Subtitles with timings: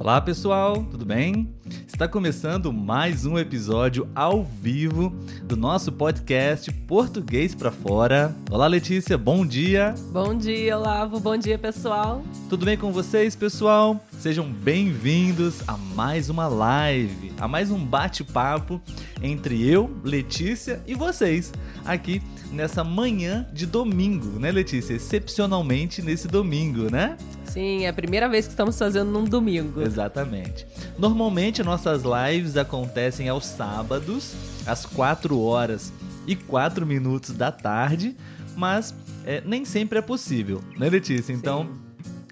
[0.00, 1.54] Olá pessoal, tudo bem?
[1.86, 5.10] Está começando mais um episódio ao vivo
[5.44, 8.34] do nosso podcast Português para Fora.
[8.50, 9.94] Olá Letícia, bom dia.
[10.10, 11.20] Bom dia, Olavo.
[11.20, 12.22] Bom dia, pessoal.
[12.48, 14.02] Tudo bem com vocês, pessoal?
[14.18, 18.80] Sejam bem-vindos a mais uma live, a mais um bate-papo
[19.22, 21.52] entre eu, Letícia e vocês
[21.84, 24.94] aqui nessa manhã de domingo, né, Letícia?
[24.94, 27.18] Excepcionalmente nesse domingo, né?
[27.52, 29.82] Sim, é a primeira vez que estamos fazendo num domingo.
[29.82, 30.64] Exatamente.
[30.96, 35.92] Normalmente nossas lives acontecem aos sábados, às 4 horas
[36.28, 38.16] e 4 minutos da tarde,
[38.56, 38.94] mas
[39.26, 41.32] é, nem sempre é possível, né, Letícia?
[41.32, 41.68] Então,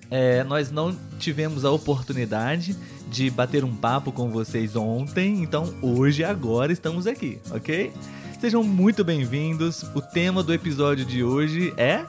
[0.08, 2.76] é, nós não tivemos a oportunidade
[3.10, 7.92] de bater um papo com vocês ontem, então hoje, agora, estamos aqui, ok?
[8.40, 9.82] Sejam muito bem-vindos.
[9.96, 12.04] O tema do episódio de hoje é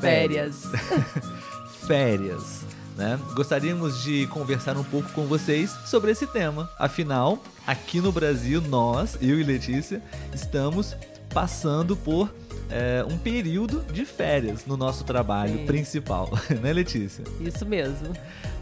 [0.00, 0.64] férias.
[1.86, 2.62] férias.
[2.96, 3.18] Né?
[3.34, 6.70] Gostaríamos de conversar um pouco com vocês sobre esse tema.
[6.78, 10.02] Afinal, aqui no Brasil, nós, eu e Letícia,
[10.34, 10.94] estamos
[11.32, 12.32] passando por
[12.70, 15.66] é, um período de férias no nosso trabalho Sim.
[15.66, 16.30] principal,
[16.62, 17.24] né, Letícia?
[17.40, 18.12] Isso mesmo.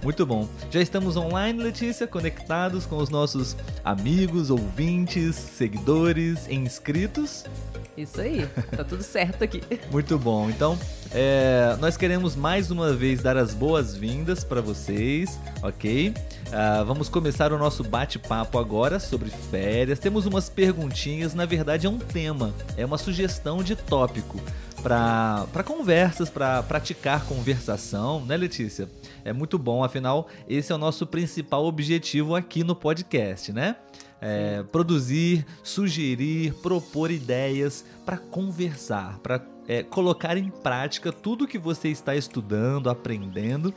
[0.02, 0.48] Muito bom.
[0.70, 7.44] Já estamos online, Letícia, conectados com os nossos amigos, ouvintes, seguidores, inscritos.
[7.96, 9.62] Isso aí, tá tudo certo aqui.
[9.90, 10.48] Muito bom.
[10.48, 10.78] Então,
[11.12, 16.10] é, nós queremos mais uma vez dar as boas-vindas para vocês, ok?
[16.10, 19.98] Uh, vamos começar o nosso bate-papo agora sobre férias.
[19.98, 24.40] Temos umas perguntinhas, na verdade é um tema, é uma sugestão de tópico
[24.82, 28.88] para conversas, para praticar conversação, né, Letícia?
[29.24, 33.76] É muito bom, afinal, esse é o nosso principal objetivo aqui no podcast, né?
[34.22, 41.90] É, produzir, sugerir, propor ideias para conversar, para é, colocar em prática tudo que você
[41.90, 43.72] está estudando, aprendendo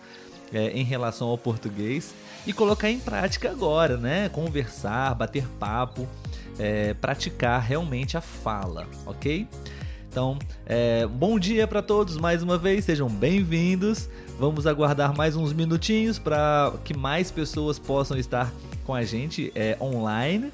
[0.51, 2.15] é, em relação ao português
[2.47, 4.27] e colocar em prática agora, né?
[4.29, 6.07] Conversar, bater papo,
[6.57, 9.47] é, praticar realmente a fala, ok?
[10.09, 14.09] Então, é, bom dia para todos mais uma vez, sejam bem-vindos.
[14.39, 18.51] Vamos aguardar mais uns minutinhos para que mais pessoas possam estar
[18.83, 20.51] com a gente é, online.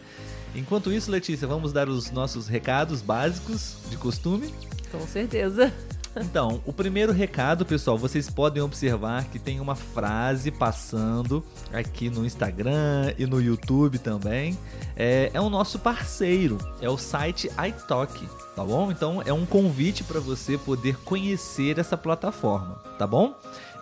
[0.53, 4.51] Enquanto isso, Letícia, vamos dar os nossos recados básicos de costume.
[4.91, 5.72] Com certeza.
[6.17, 12.25] Então, o primeiro recado, pessoal, vocês podem observar que tem uma frase passando aqui no
[12.25, 14.57] Instagram e no YouTube também.
[14.95, 18.91] É, é o nosso parceiro, é o site iTalk, tá bom?
[18.91, 23.35] Então é um convite para você poder conhecer essa plataforma, tá bom?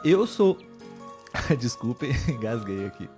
[0.03, 0.57] Eu sou.
[1.57, 3.09] Desculpe, engasguei aqui.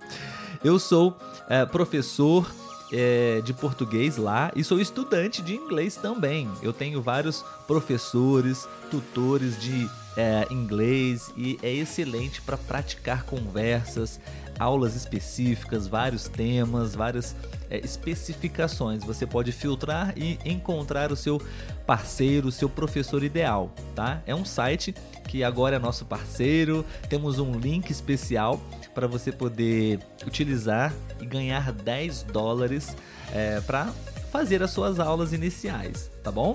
[0.62, 1.16] Eu sou
[1.48, 2.50] é, professor
[2.92, 6.50] é, de português lá e sou estudante de inglês também.
[6.62, 14.20] Eu tenho vários professores, tutores de é, inglês e é excelente para praticar conversas,
[14.60, 17.34] aulas específicas, vários temas, várias
[17.70, 19.02] é, especificações.
[19.02, 21.40] Você pode filtrar e encontrar o seu
[21.86, 24.22] parceiro, o seu professor ideal, tá?
[24.26, 24.94] É um site
[25.26, 26.84] que agora é nosso parceiro.
[27.08, 28.60] Temos um link especial
[28.94, 32.94] para você poder utilizar e ganhar 10 dólares
[33.32, 33.86] é, para
[34.30, 36.54] fazer as suas aulas iniciais, tá bom?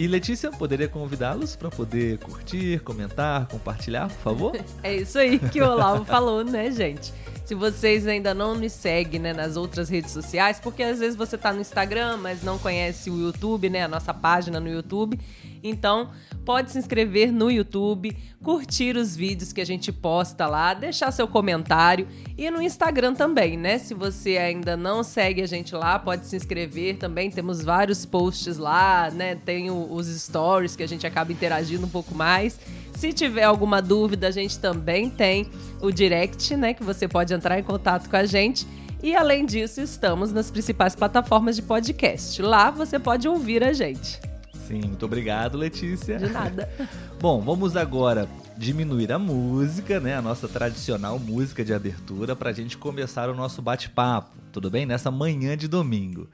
[0.00, 4.52] E Letícia, poderia convidá-los para poder curtir, comentar, compartilhar, por favor?
[4.82, 7.12] É isso aí que o Olavo falou, né, gente?
[7.50, 11.34] Se vocês ainda não me seguem né, nas outras redes sociais, porque às vezes você
[11.34, 15.18] está no Instagram, mas não conhece o YouTube, né, a nossa página no YouTube.
[15.60, 16.10] Então,
[16.44, 21.26] pode se inscrever no YouTube, curtir os vídeos que a gente posta lá, deixar seu
[21.26, 22.06] comentário
[22.38, 23.78] e no Instagram também, né?
[23.78, 27.30] Se você ainda não segue a gente lá, pode se inscrever também.
[27.30, 29.34] Temos vários posts lá, né?
[29.34, 32.58] Tem os stories que a gente acaba interagindo um pouco mais.
[32.94, 35.48] Se tiver alguma dúvida, a gente também tem
[35.80, 36.74] o direct, né?
[36.74, 38.66] Que você pode entrar em contato com a gente.
[39.02, 42.40] E além disso, estamos nas principais plataformas de podcast.
[42.42, 44.20] Lá você pode ouvir a gente.
[44.66, 46.18] Sim, muito obrigado, Letícia.
[46.18, 46.68] De nada.
[47.18, 48.28] Bom, vamos agora
[48.58, 50.16] diminuir a música, né?
[50.16, 54.84] A nossa tradicional música de abertura para a gente começar o nosso bate-papo, tudo bem?
[54.84, 56.28] Nessa manhã de domingo.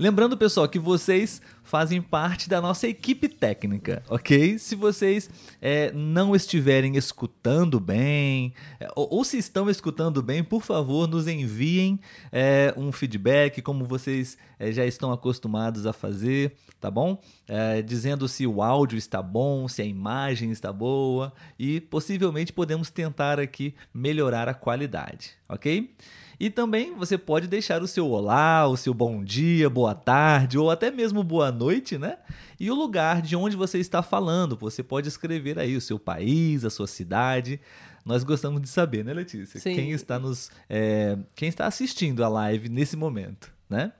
[0.00, 4.58] Lembrando, pessoal, que vocês fazem parte da nossa equipe técnica, ok?
[4.58, 5.28] Se vocês
[5.60, 11.28] é, não estiverem escutando bem, é, ou, ou, se estão escutando bem, por favor, nos
[11.28, 12.00] enviem
[12.32, 17.20] é, um feedback, como vocês é, já estão acostumados a fazer, tá bom?
[17.46, 22.88] É, dizendo se o áudio está bom, se a imagem está boa e possivelmente podemos
[22.88, 25.94] tentar aqui melhorar a qualidade, ok?
[26.40, 30.70] E também você pode deixar o seu olá, o seu bom dia, boa tarde ou
[30.70, 32.16] até mesmo boa noite, né?
[32.58, 34.56] E o lugar de onde você está falando.
[34.56, 37.60] Você pode escrever aí o seu país, a sua cidade.
[38.06, 39.60] Nós gostamos de saber, né, Letícia?
[39.60, 39.74] Sim.
[39.74, 43.92] Quem está nos, é, quem está assistindo a live nesse momento, né?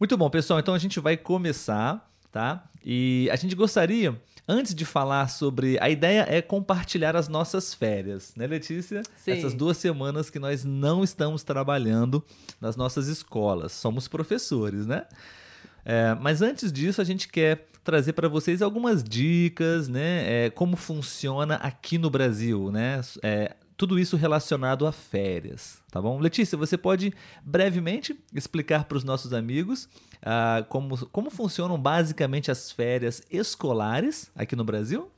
[0.00, 0.58] Muito bom, pessoal.
[0.58, 2.64] Então a gente vai começar, tá?
[2.82, 5.78] E a gente gostaria Antes de falar sobre.
[5.80, 9.02] A ideia é compartilhar as nossas férias, né, Letícia?
[9.16, 9.32] Sim.
[9.32, 12.24] Essas duas semanas que nós não estamos trabalhando
[12.60, 13.72] nas nossas escolas.
[13.72, 15.06] Somos professores, né?
[15.84, 20.46] É, mas antes disso, a gente quer trazer para vocês algumas dicas, né?
[20.46, 23.00] É, como funciona aqui no Brasil, né?
[23.22, 26.18] É, tudo isso relacionado a férias, tá bom?
[26.18, 29.88] Letícia, você pode brevemente explicar para os nossos amigos
[30.22, 35.10] uh, como, como funcionam basicamente as férias escolares aqui no Brasil?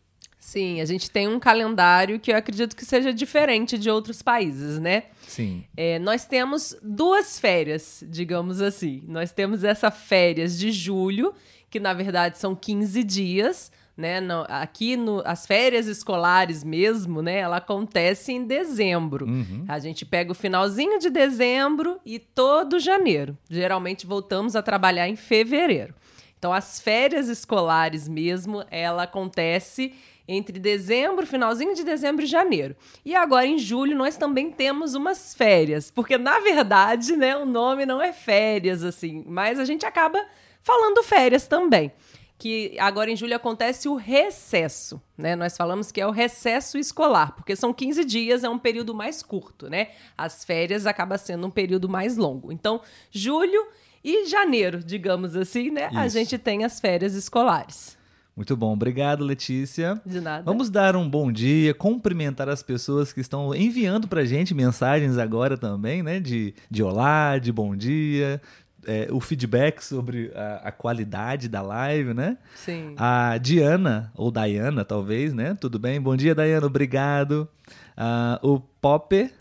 [0.45, 4.79] Sim, a gente tem um calendário que eu acredito que seja diferente de outros países,
[4.79, 5.05] né?
[5.27, 5.65] Sim.
[5.75, 9.03] É, nós temos duas férias, digamos assim.
[9.09, 11.33] Nós temos essa férias de julho,
[11.71, 14.21] que na verdade são 15 dias, né?
[14.21, 17.39] No, aqui no, as férias escolares mesmo, né?
[17.39, 19.27] Ela acontece em dezembro.
[19.27, 19.65] Uhum.
[19.69, 23.37] A gente pega o finalzinho de dezembro e todo janeiro.
[23.49, 25.95] Geralmente voltamos a trabalhar em fevereiro.
[26.39, 29.95] Então as férias escolares mesmo, ela acontece
[30.27, 32.75] entre dezembro, finalzinho de dezembro e janeiro.
[33.05, 37.85] E agora em julho nós também temos umas férias, porque na verdade, né, o nome
[37.85, 40.19] não é férias assim, mas a gente acaba
[40.63, 41.93] falando férias também
[42.39, 45.37] que agora em julho acontece o recesso, né?
[45.37, 49.23] Nós falamos que é o recesso escolar, porque são 15 dias, é um período mais
[49.23, 49.89] curto, né?
[50.17, 52.53] As férias acaba sendo um período mais longo.
[52.53, 53.67] Então, julho
[54.03, 55.89] e janeiro, digamos assim, né?
[55.89, 55.99] Isso.
[55.99, 57.97] A gente tem as férias escolares.
[58.37, 60.01] Muito bom, obrigado Letícia.
[60.05, 60.43] De nada.
[60.43, 65.57] Vamos dar um bom dia, cumprimentar as pessoas que estão enviando pra gente mensagens agora
[65.57, 66.19] também, né?
[66.19, 68.43] De, de olá, de bom dia,
[68.87, 72.39] é, o feedback sobre a, a, qualidade da live, né?
[72.55, 72.95] Sim.
[72.97, 75.57] A Diana, ou Diana, talvez, né?
[75.61, 76.01] Tudo bem?
[76.01, 77.49] Bom dia, Diana, obrigado.
[77.97, 79.33] Uh, o Popper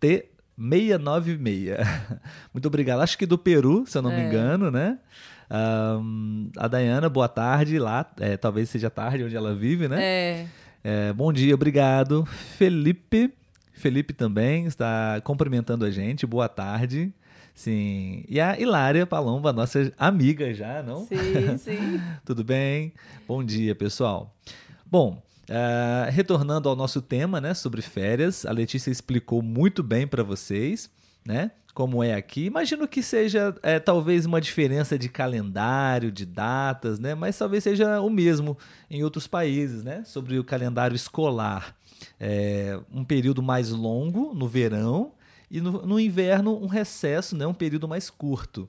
[0.00, 1.76] T696.
[2.52, 3.00] Muito obrigado.
[3.00, 4.16] Acho que do Peru, se eu não é.
[4.16, 4.98] me engano, né?
[5.50, 8.08] Um, a Diana, boa tarde lá.
[8.20, 10.02] É, talvez seja tarde onde ela vive, né?
[10.02, 10.46] É.
[10.84, 12.24] é bom dia, obrigado.
[12.56, 13.32] Felipe.
[13.72, 16.26] Felipe também está cumprimentando a gente.
[16.26, 17.12] Boa tarde.
[17.54, 18.24] Sim.
[18.28, 21.06] E a Hilária Palomba, nossa amiga já, não?
[21.06, 22.00] Sim, sim.
[22.24, 22.92] Tudo bem?
[23.28, 24.34] Bom dia, pessoal.
[24.86, 30.22] Bom, uh, retornando ao nosso tema, né, sobre férias, a Letícia explicou muito bem para
[30.22, 30.90] vocês,
[31.24, 32.46] né, como é aqui.
[32.46, 38.00] Imagino que seja é, talvez uma diferença de calendário, de datas, né, mas talvez seja
[38.00, 38.56] o mesmo
[38.90, 41.76] em outros países, né, sobre o calendário escolar.
[42.18, 45.12] É, um período mais longo no verão
[45.50, 48.68] e no, no inverno um recesso, né, um período mais curto,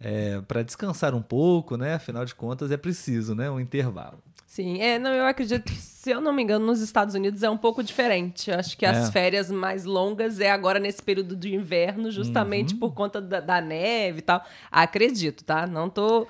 [0.00, 1.94] é, para descansar um pouco, né?
[1.94, 4.18] Afinal de contas é preciso, né, um intervalo.
[4.52, 7.48] Sim, é, não, eu acredito que, se eu não me engano, nos Estados Unidos é
[7.48, 8.50] um pouco diferente.
[8.50, 9.10] Eu acho que as É.
[9.10, 12.80] férias mais longas é agora nesse período de inverno, justamente Uhum.
[12.80, 14.44] por conta da, da neve e tal.
[14.70, 15.66] Acredito, tá?
[15.66, 16.26] Não tô.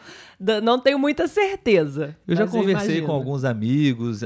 [0.62, 2.16] Não tenho muita certeza.
[2.24, 3.06] Eu já conversei imagino.
[3.08, 4.20] com alguns amigos,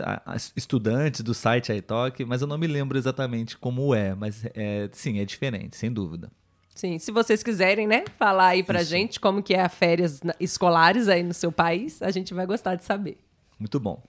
[0.55, 5.21] estudantes do site iTalk, mas eu não me lembro exatamente como é, mas é, sim,
[5.21, 6.31] é diferente, sem dúvida.
[6.75, 8.91] Sim, se vocês quiserem, né, falar aí pra Isso.
[8.91, 12.75] gente como que é a férias escolares aí no seu país, a gente vai gostar
[12.75, 13.17] de saber.
[13.59, 14.03] Muito bom.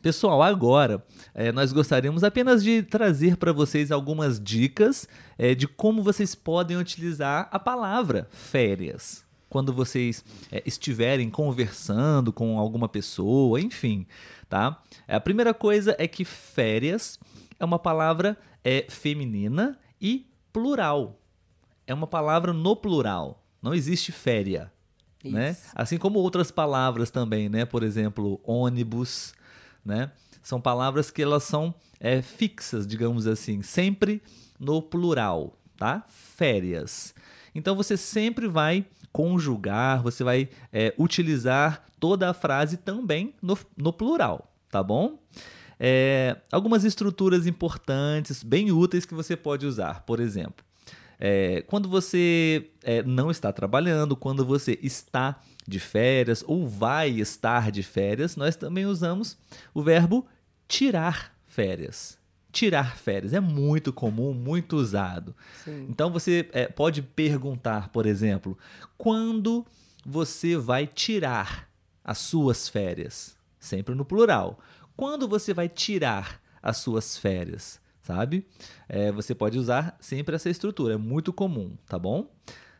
[0.00, 5.06] Pessoal, agora eh, nós gostaríamos apenas de trazer para vocês algumas dicas
[5.38, 9.24] eh, de como vocês podem utilizar a palavra férias.
[9.48, 14.06] Quando vocês eh, estiverem conversando com alguma pessoa, enfim,
[14.48, 14.82] tá?
[15.06, 17.20] A primeira coisa é que férias
[17.60, 18.36] é uma palavra
[18.88, 21.20] feminina e plural.
[21.86, 23.44] É uma palavra no plural.
[23.60, 24.10] Não existe
[25.24, 25.56] né?
[25.74, 27.64] Assim como outras palavras também, né?
[27.64, 29.34] Por exemplo, ônibus,
[29.84, 30.10] né?
[30.42, 34.20] São palavras que elas são é, fixas, digamos assim, sempre
[34.58, 36.04] no plural, tá?
[36.08, 37.14] Férias.
[37.54, 43.92] Então você sempre vai conjugar, você vai é, utilizar toda a frase também no, no
[43.92, 45.18] plural, tá bom?
[45.78, 50.64] É, algumas estruturas importantes, bem úteis que você pode usar, por exemplo.
[51.24, 57.70] É, quando você é, não está trabalhando, quando você está de férias ou vai estar
[57.70, 59.38] de férias, nós também usamos
[59.72, 60.26] o verbo
[60.66, 62.18] tirar férias.
[62.50, 65.32] Tirar férias é muito comum, muito usado.
[65.64, 65.86] Sim.
[65.88, 68.58] Então você é, pode perguntar, por exemplo,
[68.98, 69.64] quando
[70.04, 71.68] você vai tirar
[72.02, 73.36] as suas férias?
[73.60, 74.58] Sempre no plural.
[74.96, 77.80] Quando você vai tirar as suas férias?
[78.02, 78.46] Sabe?
[78.88, 82.28] É, você pode usar sempre essa estrutura, é muito comum, tá bom?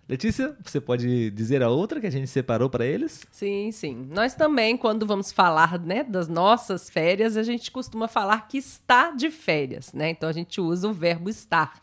[0.09, 3.25] Letícia, você pode dizer a outra que a gente separou para eles?
[3.31, 4.09] Sim, sim.
[4.11, 9.13] Nós também, quando vamos falar né, das nossas férias, a gente costuma falar que está
[9.13, 10.11] de férias, né?
[10.11, 11.83] Então a gente usa o verbo estar.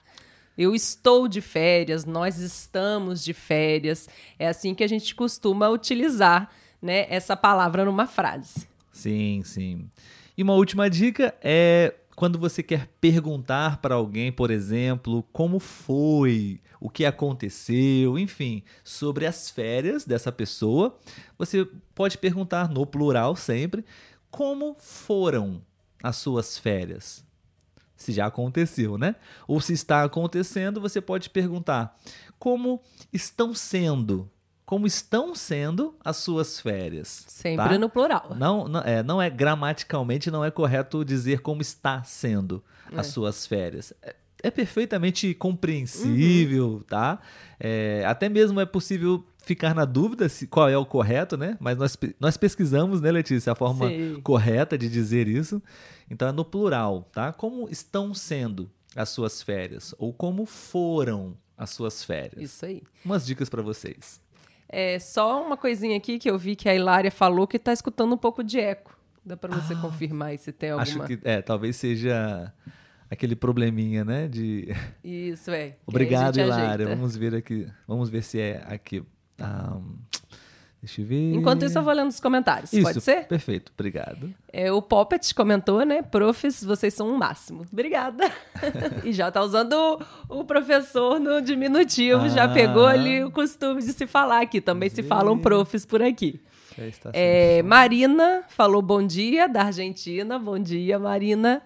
[0.57, 4.09] Eu estou de férias, nós estamos de férias.
[4.37, 8.67] É assim que a gente costuma utilizar né, essa palavra numa frase.
[8.91, 9.89] Sim, sim.
[10.37, 16.59] E uma última dica é quando você quer perguntar para alguém, por exemplo, como foi,
[16.77, 20.99] o que aconteceu, enfim, sobre as férias dessa pessoa,
[21.37, 23.85] você pode perguntar no plural sempre
[24.29, 25.61] como foram
[26.03, 27.23] as suas férias.
[27.95, 29.15] Se já aconteceu, né?
[29.47, 31.97] Ou se está acontecendo, você pode perguntar
[32.37, 32.81] como
[33.13, 34.29] estão sendo
[34.69, 37.25] como estão sendo as suas férias.
[37.27, 37.79] Sempre tá?
[37.79, 38.35] no plural.
[38.37, 42.99] Não, não, é, não é gramaticalmente não é correto dizer como está sendo é.
[42.99, 43.91] as suas férias.
[43.99, 46.79] É, é perfeitamente compreensível, uhum.
[46.81, 47.19] tá?
[47.59, 51.57] É, até mesmo é possível ficar na dúvida se qual é o correto, né?
[51.59, 54.21] Mas nós, nós pesquisamos, né, Letícia, a forma Sim.
[54.21, 55.59] correta de dizer isso.
[56.11, 57.33] Então é no plural, tá?
[57.33, 62.39] Como estão sendo as suas férias ou como foram as suas férias.
[62.39, 62.83] Isso aí.
[63.03, 64.21] Umas dicas para vocês.
[64.71, 68.13] É só uma coisinha aqui que eu vi que a Hilária falou que está escutando
[68.13, 68.95] um pouco de eco.
[69.25, 70.83] Dá para você ah, confirmar se tem alguma...
[70.83, 72.53] Acho que, é, talvez seja
[73.09, 74.27] aquele probleminha, né?
[74.27, 74.67] De...
[75.03, 75.75] Isso, é.
[75.85, 76.87] Obrigado, Hilária.
[76.87, 77.67] Vamos ver aqui.
[77.87, 79.03] Vamos ver se é aqui.
[79.39, 79.97] Um,
[80.81, 81.33] Deixa eu ver.
[81.33, 82.71] Enquanto isso, eu vou lendo os comentários.
[82.71, 83.27] Isso, Pode ser?
[83.27, 84.33] Perfeito, obrigado.
[84.51, 86.01] É, o Poppet comentou, né?
[86.01, 87.65] Profs, vocês são o um máximo.
[87.71, 88.31] Obrigada.
[89.03, 89.73] e já tá usando
[90.29, 92.29] o, o professor no diminutivo, ah.
[92.29, 94.61] já pegou ali o costume de se falar aqui.
[94.61, 96.39] Também se falam profs por aqui.
[97.11, 100.39] É, Marina falou bom dia, da Argentina.
[100.39, 101.61] Bom dia, Marina.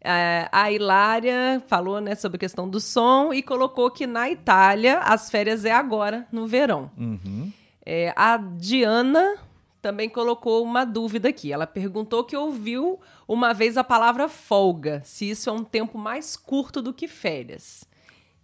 [0.00, 4.98] É, a Hilária falou né, sobre a questão do som e colocou que na Itália
[4.98, 6.90] as férias é agora, no verão.
[6.96, 7.50] Uhum.
[7.84, 9.36] É, a Diana
[9.82, 11.52] também colocou uma dúvida aqui.
[11.52, 12.98] Ela perguntou que ouviu
[13.28, 17.86] uma vez a palavra folga, se isso é um tempo mais curto do que férias.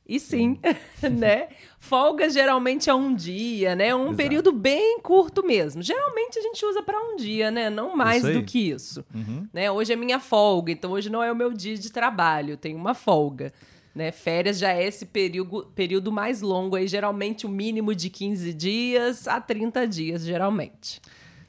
[0.07, 0.59] E sim,
[1.09, 1.49] né?
[1.79, 3.95] Folga geralmente é um dia, né?
[3.95, 4.17] Um Exato.
[4.17, 5.83] período bem curto mesmo.
[5.83, 7.71] Geralmente a gente usa para um dia, né?
[7.71, 9.05] Não mais do que isso.
[9.15, 9.47] Uhum.
[9.53, 9.71] Né?
[9.71, 12.77] Hoje é minha folga, então hoje não é o meu dia de trabalho, eu tenho
[12.77, 13.53] uma folga.
[13.95, 14.13] Né?
[14.13, 19.27] Férias já é esse período, período mais longo, aí, geralmente o mínimo de 15 dias
[19.27, 21.01] a 30 dias, geralmente.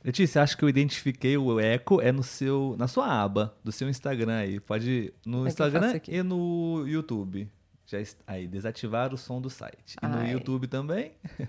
[0.03, 3.87] Letícia, acho que eu identifiquei o eco é no seu, na sua aba do seu
[3.87, 4.59] Instagram aí.
[4.59, 7.47] Pode no é Instagram e no YouTube.
[7.85, 9.97] Já aí desativar o som do site.
[10.01, 11.11] E no YouTube também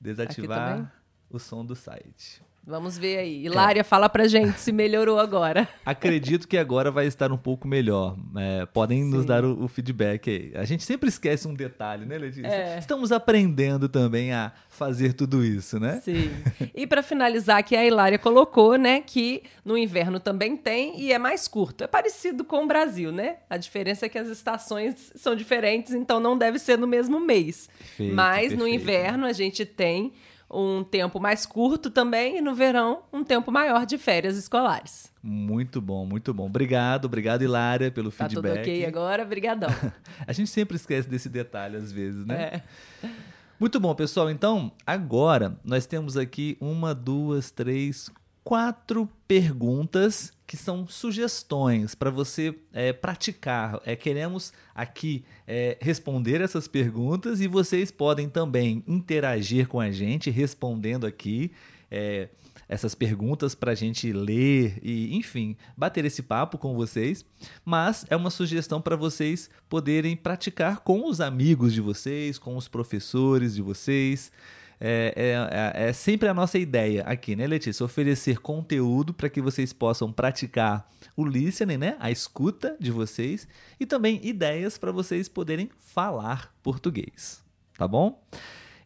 [0.00, 0.88] desativar também?
[1.30, 2.42] o som do site.
[2.66, 3.44] Vamos ver aí.
[3.44, 3.84] Hilária, é.
[3.84, 5.68] fala pra gente se melhorou agora.
[5.84, 8.16] Acredito que agora vai estar um pouco melhor.
[8.36, 9.10] É, podem Sim.
[9.10, 10.52] nos dar o, o, feedback aí.
[10.54, 12.46] A gente sempre esquece um detalhe, né, Letícia?
[12.46, 12.78] É.
[12.78, 16.00] Estamos aprendendo também a fazer tudo isso, né?
[16.04, 16.30] Sim.
[16.74, 21.18] E para finalizar, aqui a Hilária colocou, né, que no inverno também tem e é
[21.18, 21.82] mais curto.
[21.82, 23.36] É parecido com o Brasil, né?
[23.48, 27.68] A diferença é que as estações são diferentes, então não deve ser no mesmo mês.
[27.78, 28.60] Perfeito, Mas perfeito.
[28.60, 30.12] no inverno a gente tem
[30.50, 35.12] um tempo mais curto também e no verão um tempo maior de férias escolares.
[35.22, 36.46] Muito bom, muito bom.
[36.46, 38.54] Obrigado, obrigado Hilária pelo tá feedback.
[38.54, 39.70] Tá tudo ok agora, brigadão.
[40.26, 42.62] a gente sempre esquece desse detalhe às vezes, né?
[43.04, 43.10] É.
[43.58, 44.30] Muito bom, pessoal.
[44.30, 48.10] Então, agora nós temos aqui uma, duas, três,
[48.42, 53.80] quatro perguntas que são sugestões para você é, praticar.
[53.86, 60.28] É, queremos aqui é, responder essas perguntas e vocês podem também interagir com a gente
[60.28, 61.52] respondendo aqui
[61.88, 62.30] é,
[62.68, 67.24] essas perguntas para a gente ler e, enfim, bater esse papo com vocês.
[67.64, 72.66] Mas é uma sugestão para vocês poderem praticar com os amigos de vocês, com os
[72.66, 74.32] professores de vocês.
[74.80, 77.84] É, é, é, é, sempre a nossa ideia aqui, né, Letícia?
[77.84, 81.96] Oferecer conteúdo para que vocês possam praticar o listening, né?
[82.00, 83.46] A escuta de vocês
[83.78, 87.44] e também ideias para vocês poderem falar português,
[87.76, 88.22] tá bom?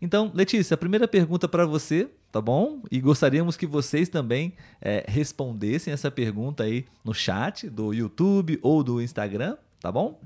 [0.02, 2.82] Então, Letícia, a primeira pergunta para você, tá bom?
[2.90, 8.82] E gostaríamos que vocês também é, respondessem essa pergunta aí no chat do YouTube ou
[8.82, 10.20] do Instagram, tá bom?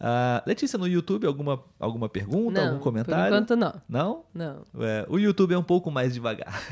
[0.00, 3.34] Uh, Letícia, no YouTube, alguma, alguma pergunta, não, algum comentário?
[3.34, 3.82] Por enquanto, não.
[3.88, 4.24] Não?
[4.32, 4.84] Não.
[4.84, 6.62] É, o YouTube é um pouco mais devagar.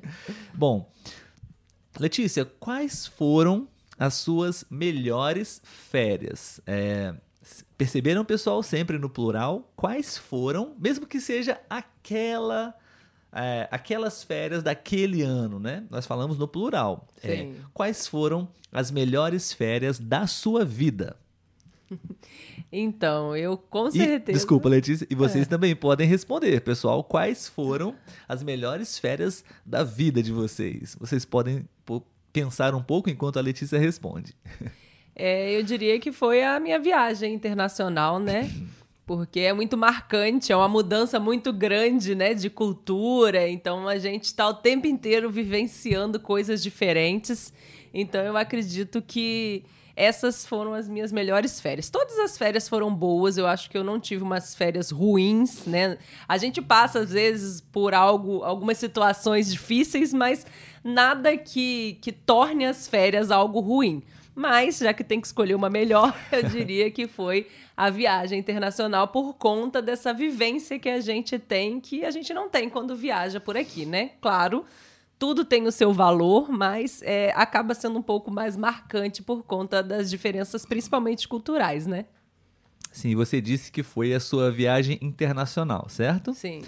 [0.52, 0.90] Bom,
[1.98, 3.66] Letícia, quais foram
[3.98, 6.60] as suas melhores férias?
[6.66, 7.14] É,
[7.78, 9.72] perceberam, pessoal, sempre no plural?
[9.74, 12.74] Quais foram, mesmo que seja aquela.
[13.32, 15.84] É, aquelas férias daquele ano, né?
[15.90, 17.06] Nós falamos no plural.
[17.22, 21.16] É, quais foram as melhores férias da sua vida?
[22.70, 24.36] Então, eu com E, certeza.
[24.36, 25.48] desculpa, Letícia, e vocês É.
[25.48, 27.94] também podem responder, pessoal, quais foram
[28.28, 30.96] as melhores férias da vida de vocês?
[31.00, 31.64] Vocês podem
[32.32, 34.34] pensar um pouco enquanto a Letícia responde.
[35.14, 38.50] É, eu diria que foi a minha viagem internacional, né?
[39.06, 43.48] Porque é muito marcante, é uma mudança muito grande, né, de cultura.
[43.48, 47.52] Então a gente está o tempo inteiro vivenciando coisas diferentes.
[47.94, 49.62] Então eu acredito que
[49.96, 51.88] essas foram as minhas melhores férias.
[51.88, 55.96] Todas as férias foram boas, eu acho que eu não tive umas férias ruins, né?
[56.28, 60.46] A gente passa às vezes por algo, algumas situações difíceis, mas
[60.84, 64.02] nada que que torne as férias algo ruim.
[64.34, 69.08] Mas, já que tem que escolher uma melhor, eu diria que foi a viagem internacional
[69.08, 73.40] por conta dessa vivência que a gente tem, que a gente não tem quando viaja
[73.40, 74.10] por aqui, né?
[74.20, 74.66] Claro,
[75.18, 79.82] tudo tem o seu valor, mas é, acaba sendo um pouco mais marcante por conta
[79.82, 82.06] das diferenças, principalmente culturais, né?
[82.92, 86.32] Sim, você disse que foi a sua viagem internacional, certo?
[86.32, 86.62] Sim.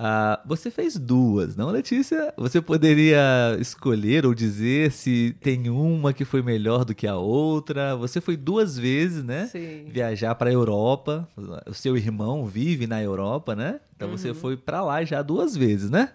[0.00, 2.32] Ah, você fez duas, não, Letícia?
[2.36, 7.96] Você poderia escolher ou dizer se tem uma que foi melhor do que a outra?
[7.96, 9.46] Você foi duas vezes, né?
[9.46, 9.86] Sim.
[9.88, 11.28] Viajar para a Europa.
[11.66, 13.80] O seu irmão vive na Europa, né?
[13.96, 16.12] Então você foi para lá já duas vezes, né?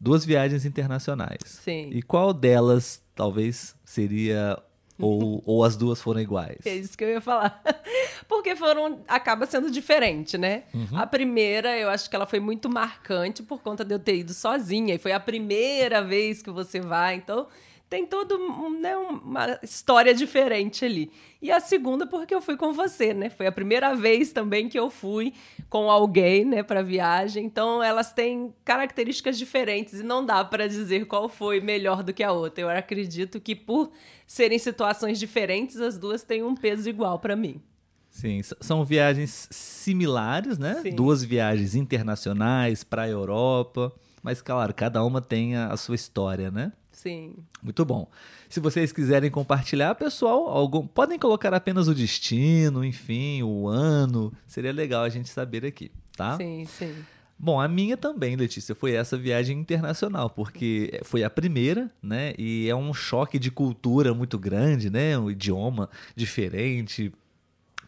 [0.00, 1.40] Duas viagens internacionais.
[1.44, 1.90] Sim.
[1.92, 4.58] E qual delas talvez seria
[4.98, 6.58] ou, ou as duas foram iguais?
[6.64, 7.62] É isso que eu ia falar.
[8.26, 9.00] Porque foram.
[9.06, 10.64] acaba sendo diferente, né?
[10.94, 14.32] A primeira, eu acho que ela foi muito marcante por conta de eu ter ido
[14.32, 14.94] sozinha.
[14.94, 17.16] E foi a primeira vez que você vai.
[17.16, 17.46] Então,
[17.90, 18.38] tem toda
[18.80, 21.10] né, uma história diferente ali.
[21.42, 23.28] E a segunda, porque eu fui com você, né?
[23.28, 25.34] Foi a primeira vez também que eu fui
[25.68, 27.44] com alguém, né, para viagem.
[27.44, 32.22] Então, elas têm características diferentes e não dá para dizer qual foi melhor do que
[32.22, 32.62] a outra.
[32.62, 33.90] Eu acredito que por
[34.24, 37.60] serem situações diferentes, as duas têm um peso igual para mim.
[38.08, 40.78] Sim, são viagens similares, né?
[40.82, 40.94] Sim.
[40.94, 43.92] Duas viagens internacionais para a Europa,
[44.22, 46.72] mas claro, cada uma tem a, a sua história, né?
[47.02, 47.32] Sim.
[47.62, 48.06] Muito bom.
[48.46, 54.30] Se vocês quiserem compartilhar, pessoal, algum, podem colocar apenas o destino, enfim, o ano.
[54.46, 56.36] Seria legal a gente saber aqui, tá?
[56.36, 56.94] Sim, sim.
[57.38, 62.34] Bom, a minha também, Letícia, foi essa viagem internacional, porque foi a primeira, né?
[62.36, 65.18] E é um choque de cultura muito grande, né?
[65.18, 67.10] Um idioma diferente,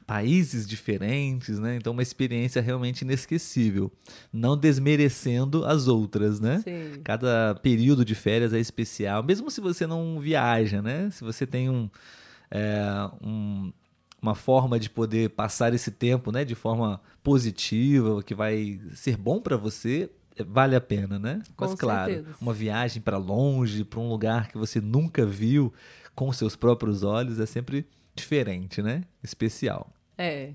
[0.06, 1.76] países diferentes, né?
[1.76, 3.90] Então, uma experiência realmente inesquecível.
[4.32, 6.60] Não desmerecendo as outras, né?
[6.64, 7.00] Sim.
[7.02, 11.08] Cada período de férias é especial, mesmo se você não viaja, né?
[11.10, 11.88] Se você tem um,
[12.50, 12.82] é,
[13.22, 13.72] um-
[14.20, 19.40] uma forma de poder passar esse tempo, né, de forma positiva, que vai ser bom
[19.40, 20.08] para você,
[20.46, 21.42] vale a pena, né?
[21.56, 22.36] Com Mas claro, certeza.
[22.40, 25.72] uma viagem para longe, para um lugar que você nunca viu
[26.14, 29.02] com seus próprios olhos é sempre diferente, né?
[29.22, 29.88] Especial.
[30.18, 30.50] É.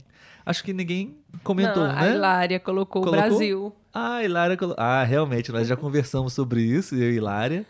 [0.45, 2.15] Acho que ninguém comentou, Não, A né?
[2.15, 3.23] Hilária colocou, Colocou?
[3.25, 3.75] o Brasil.
[3.93, 4.55] Ah, a Hilária.
[4.55, 7.65] colo- Ah, realmente, nós já conversamos sobre isso, eu e a Hilária.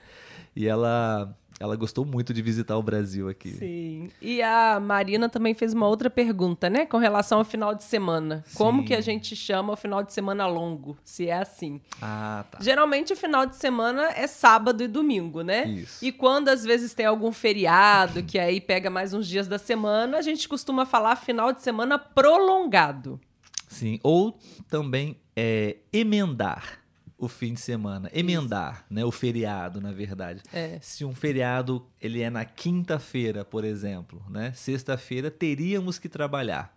[0.56, 3.52] E ela, ela gostou muito de visitar o Brasil aqui.
[3.52, 4.10] Sim.
[4.22, 6.86] E a Marina também fez uma outra pergunta, né?
[6.86, 8.43] Com relação ao final de semana.
[8.54, 8.88] Como Sim.
[8.88, 10.98] que a gente chama o final de semana longo?
[11.04, 11.82] Se é assim.
[12.02, 12.60] Ah, tá.
[12.62, 15.67] Geralmente o final de semana é sábado e domingo, né?
[15.67, 16.06] Isso.
[16.06, 20.17] E quando às vezes tem algum feriado, que aí pega mais uns dias da semana,
[20.17, 23.20] a gente costuma falar final de semana prolongado.
[23.67, 24.00] Sim.
[24.04, 24.38] Ou
[24.70, 26.80] também é, emendar
[27.17, 28.10] o fim de semana.
[28.13, 29.03] Emendar, né?
[29.03, 30.41] O feriado, na verdade.
[30.53, 30.80] É.
[30.82, 34.51] Se um feriado ele é na quinta-feira, por exemplo, né?
[34.53, 36.75] Sexta-feira teríamos que trabalhar.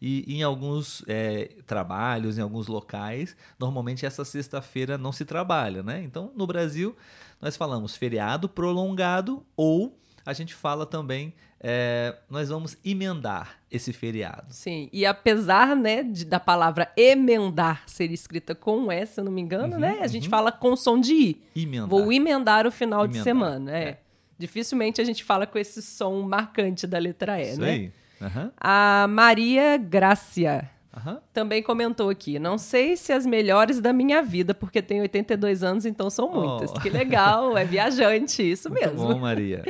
[0.00, 6.02] E em alguns é, trabalhos, em alguns locais, normalmente essa sexta-feira não se trabalha, né?
[6.02, 6.96] Então, no Brasil,
[7.40, 14.46] nós falamos feriado prolongado ou a gente fala também, é, nós vamos emendar esse feriado.
[14.50, 19.32] Sim, e apesar, né, de- da palavra emendar ser escrita com S, se eu não
[19.32, 21.42] me engano, Uhum, né, a gente fala com som de I.
[21.56, 21.88] Emendar.
[21.88, 23.82] Vou emendar o final de Emendar, semana, é.
[23.84, 23.98] é.
[24.38, 27.70] Dificilmente a gente fala com esse som marcante da letra E, Isso né?
[27.70, 27.92] aí.
[28.20, 31.20] Aham, A Maria Grácia aham.
[31.32, 32.38] também comentou aqui.
[32.38, 36.70] Não sei se as melhores da minha vida, porque tenho 82 anos, então são muitas.
[36.72, 36.80] Oh.
[36.80, 39.08] Que legal, é viajante, isso Muito mesmo.
[39.08, 39.64] bom, Maria.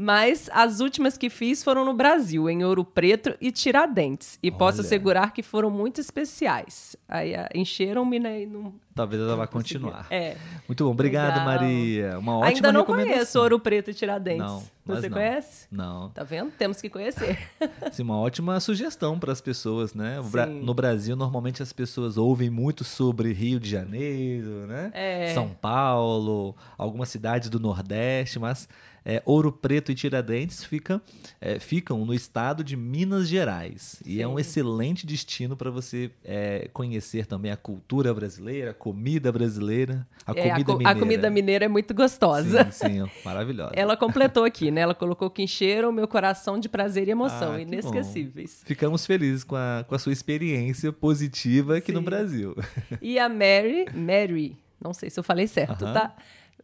[0.00, 4.38] Mas as últimas que fiz foram no Brasil, em Ouro Preto e Tiradentes.
[4.40, 4.86] E posso Olha.
[4.86, 6.94] assegurar que foram muito especiais.
[7.08, 8.42] Aí ah, encheram-me, né?
[8.42, 10.06] E não, Talvez ela vá continuar.
[10.10, 10.36] É.
[10.68, 11.44] Muito bom, obrigado, Legal.
[11.44, 12.18] Maria.
[12.18, 14.38] Uma ótima Ainda não conheço Ouro Preto e Tiradentes.
[14.38, 15.16] Não, nós Você não.
[15.18, 15.66] conhece?
[15.70, 16.08] Não.
[16.10, 16.50] Tá vendo?
[16.52, 17.38] Temos que conhecer.
[17.92, 20.20] Sim, uma ótima sugestão para as pessoas, né?
[20.30, 20.60] Bra- Sim.
[20.62, 24.90] No Brasil, normalmente as pessoas ouvem muito sobre Rio de Janeiro, né?
[24.94, 25.34] É.
[25.34, 28.68] São Paulo, algumas cidades do Nordeste, mas
[29.04, 31.00] é, Ouro Preto e Tiradentes fica,
[31.40, 34.02] é, ficam no estado de Minas Gerais.
[34.04, 34.22] E Sim.
[34.22, 40.06] é um excelente destino para você é, conhecer também a cultura brasileira, a comida brasileira,
[40.26, 40.90] a É, comida co- mineira.
[40.90, 42.70] a comida mineira é muito gostosa.
[42.70, 43.72] Sim, sim, maravilhosa.
[43.74, 44.77] Ela completou aqui, né?
[44.78, 48.62] Ela colocou que encheram o meu coração de prazer e emoção, Ah, que inesquecíveis.
[48.64, 52.04] Ficamos felizes com a, com a sua experiência positiva aqui no Sim.
[52.04, 52.56] Brasil.
[53.02, 55.92] E a Mary, Mary, não sei se eu falei certo, Aham.
[55.94, 56.16] tá?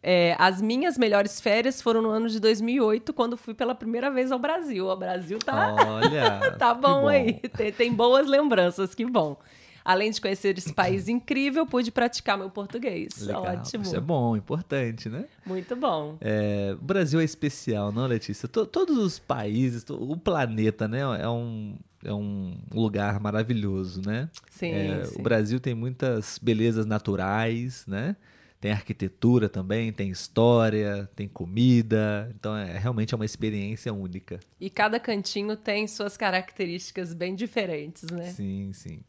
[0.06, 4.30] É, as minhas melhores férias foram no ano de 2008, quando fui pela primeira vez
[4.30, 4.86] ao Brasil.
[4.86, 6.40] O Brasil tá, Olha.
[6.58, 9.38] tá que bom, aí, tem, tem boas lembranças, que bom.
[9.84, 13.18] Além de conhecer esse país incrível, pude praticar meu português.
[13.20, 13.42] Legal.
[13.44, 13.82] Ótimo.
[13.84, 15.26] Isso é bom, importante, né?
[15.44, 16.16] Muito bom.
[16.22, 18.48] É, o Brasil é especial, não, Letícia?
[18.48, 21.00] To- todos os países, o planeta, né?
[21.20, 24.30] É um, é um lugar maravilhoso, né?
[24.50, 25.20] Sim, É, sim.
[25.20, 28.16] O Brasil tem muitas belezas naturais, né?
[28.58, 32.32] Tem arquitetura também, tem história, tem comida.
[32.34, 34.40] Então, é realmente é uma experiência única.
[34.58, 38.22] E cada cantinho tem suas características bem diferentes, né?
[38.30, 39.00] Sim, sim.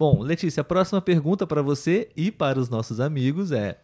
[0.00, 3.78] Bom, Letícia, a próxima pergunta para você e para os nossos amigos é,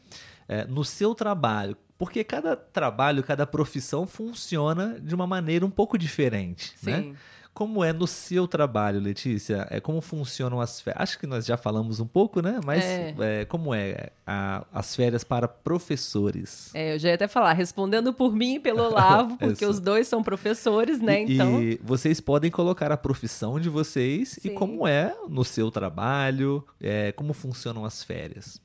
[0.48, 5.96] é, no seu trabalho, porque cada trabalho, cada profissão funciona de uma maneira um pouco
[5.98, 7.02] diferente, né?
[7.02, 7.14] Sim.
[7.54, 9.66] Como é no seu trabalho, Letícia?
[9.70, 11.02] É, como funcionam as férias?
[11.02, 12.60] Acho que nós já falamos um pouco, né?
[12.62, 13.14] Mas É.
[13.18, 16.70] é, como é a- as férias para professores?
[16.74, 20.06] É, eu já ia até falar, respondendo por mim e pelo Olavo, porque os dois
[20.06, 21.24] são professores, né?
[21.24, 24.54] E, então, e vocês podem colocar a profissão de vocês e Sim.
[24.54, 28.60] como é no seu trabalho, é, como funcionam as férias.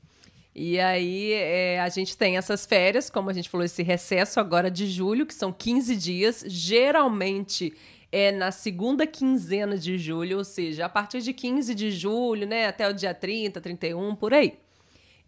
[0.53, 4.69] E aí é, a gente tem essas férias, como a gente falou, esse recesso agora
[4.69, 6.43] de julho, que são 15 dias.
[6.45, 7.73] Geralmente
[8.11, 12.67] é na segunda quinzena de julho, ou seja, a partir de 15 de julho, né,
[12.67, 14.57] até o dia 30, 31, por aí.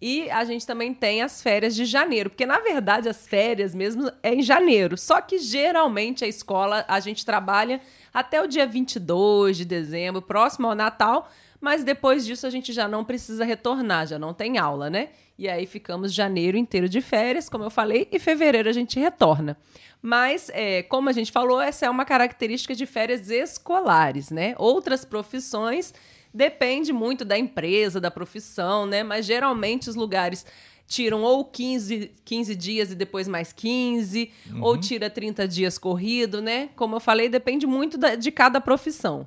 [0.02, 4.12] E a gente também tem as férias de janeiro, porque na verdade as férias mesmo
[4.22, 4.98] é em janeiro.
[4.98, 7.80] Só que geralmente a escola a gente trabalha
[8.14, 11.32] até o dia 22 de dezembro, próximo ao Natal,
[11.64, 15.10] mas depois disso a gente já não precisa retornar, já não tem aula, né?
[15.40, 19.58] E aí ficamos janeiro inteiro de férias, como eu falei, e fevereiro a gente retorna.
[20.02, 24.54] Mas, é, como a gente falou, essa é uma característica de férias escolares, né?
[24.58, 25.94] Outras profissões
[26.34, 29.02] depende muito da empresa, da profissão, né?
[29.02, 30.46] Mas geralmente os lugares
[30.86, 36.70] tiram ou 15, 15 dias e depois mais 15, ou tira 30 dias corrido, né?
[36.76, 39.26] Como eu falei, depende muito da- de cada profissão.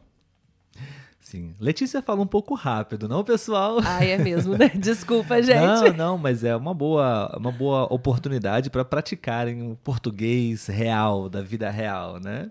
[1.26, 1.56] Sim.
[1.58, 3.80] Letícia fala um pouco rápido, não, pessoal?
[3.84, 4.68] Ah, é mesmo, né?
[4.78, 5.58] Desculpa, gente.
[5.90, 11.42] Não, não, mas é uma boa, uma boa oportunidade para praticarem o português real, da
[11.42, 12.48] vida real, né?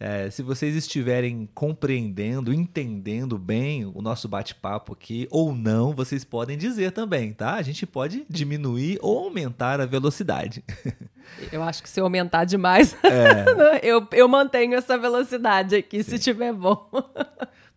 [0.00, 6.56] É, se vocês estiverem compreendendo, entendendo bem o nosso bate-papo aqui ou não, vocês podem
[6.56, 7.56] dizer também, tá?
[7.56, 10.64] A gente pode diminuir ou aumentar a velocidade.
[11.52, 13.84] Eu acho que se eu aumentar demais, É.
[13.86, 16.88] eu, eu mantenho essa velocidade aqui, se tiver bom.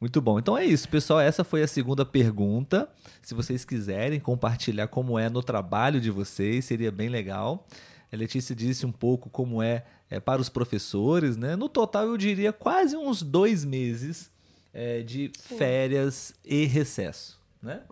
[0.01, 0.39] Muito bom.
[0.39, 1.19] Então é isso, pessoal.
[1.19, 2.89] Essa foi a segunda pergunta.
[3.21, 7.67] Se vocês quiserem compartilhar como é no trabalho de vocês, seria bem legal.
[8.11, 11.55] A Letícia disse um pouco como é, é, para os professores, né?
[11.55, 14.31] No total, eu diria quase uns dois meses
[14.73, 17.83] é, de férias e recesso, né?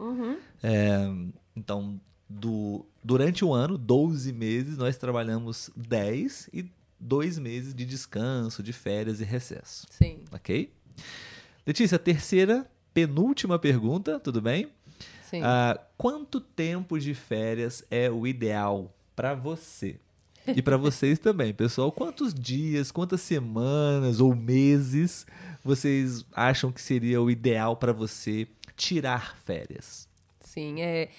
[0.63, 1.07] É,
[1.55, 6.65] então, do, durante o ano, 12 meses, nós trabalhamos 10 e
[6.99, 10.19] dois meses de descanso, de férias e recesso Sim.
[10.33, 10.69] ok?
[11.69, 14.69] Letícia, terceira, penúltima pergunta, tudo bem?
[15.29, 15.41] Sim.
[15.43, 19.97] Ah, quanto tempo de férias é o ideal para você?
[20.47, 21.91] E para vocês também, pessoal.
[21.91, 25.27] Quantos dias, quantas semanas ou meses
[25.63, 30.09] vocês acham que seria o ideal para você tirar férias?
[30.41, 31.09] Sim, é.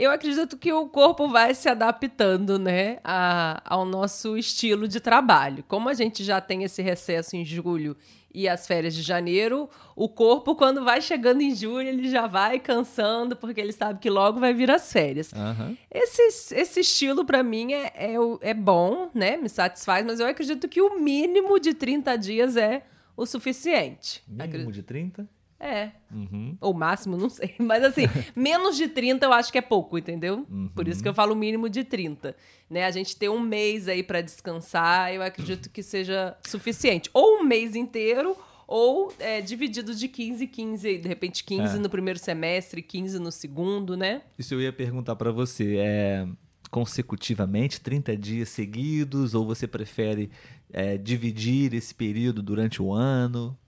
[0.00, 5.62] Eu acredito que o corpo vai se adaptando, né, a- ao nosso estilo de trabalho.
[5.68, 7.94] Como a gente já tem esse recesso em julho
[8.32, 12.58] e as férias de janeiro, o corpo, quando vai chegando em julho, ele já vai
[12.58, 15.34] cansando, porque ele sabe que logo vai vir as férias.
[15.34, 15.76] Aham.
[15.90, 19.36] Esse, esse estilo, pra mim, é, é, é bom, né?
[19.36, 22.84] Me satisfaz, mas eu acredito que o mínimo de 30 dias é
[23.16, 24.22] o suficiente.
[24.26, 25.28] Mínimo de 30?
[25.60, 25.90] É.
[26.10, 26.56] Uhum.
[26.58, 27.54] Ou máximo, não sei.
[27.60, 30.46] Mas assim, menos de 30 eu acho que é pouco, entendeu?
[30.74, 32.34] Por isso que eu falo mínimo de 30.
[32.68, 32.84] Né?
[32.86, 37.10] A gente ter um mês aí pra descansar, eu acredito que seja suficiente.
[37.12, 38.34] Ou um mês inteiro,
[38.66, 40.98] ou é, dividido de 15 15 aí.
[40.98, 41.78] De repente, 15 É.
[41.78, 44.22] no primeiro semestre, 15 no segundo, né?
[44.38, 45.76] Isso eu ia perguntar para você.
[45.78, 46.26] É
[46.70, 50.30] consecutivamente, 30 dias seguidos, ou você prefere
[50.72, 53.58] é, dividir esse período durante o ano?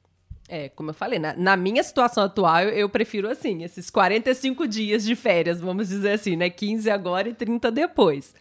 [0.55, 5.03] É, como eu falei, na, na minha situação atual, eu, prefiro assim, esses 45 dias
[5.03, 6.51] de férias, vamos dizer assim, né?
[6.51, 8.35] 15 agora e 30 depois.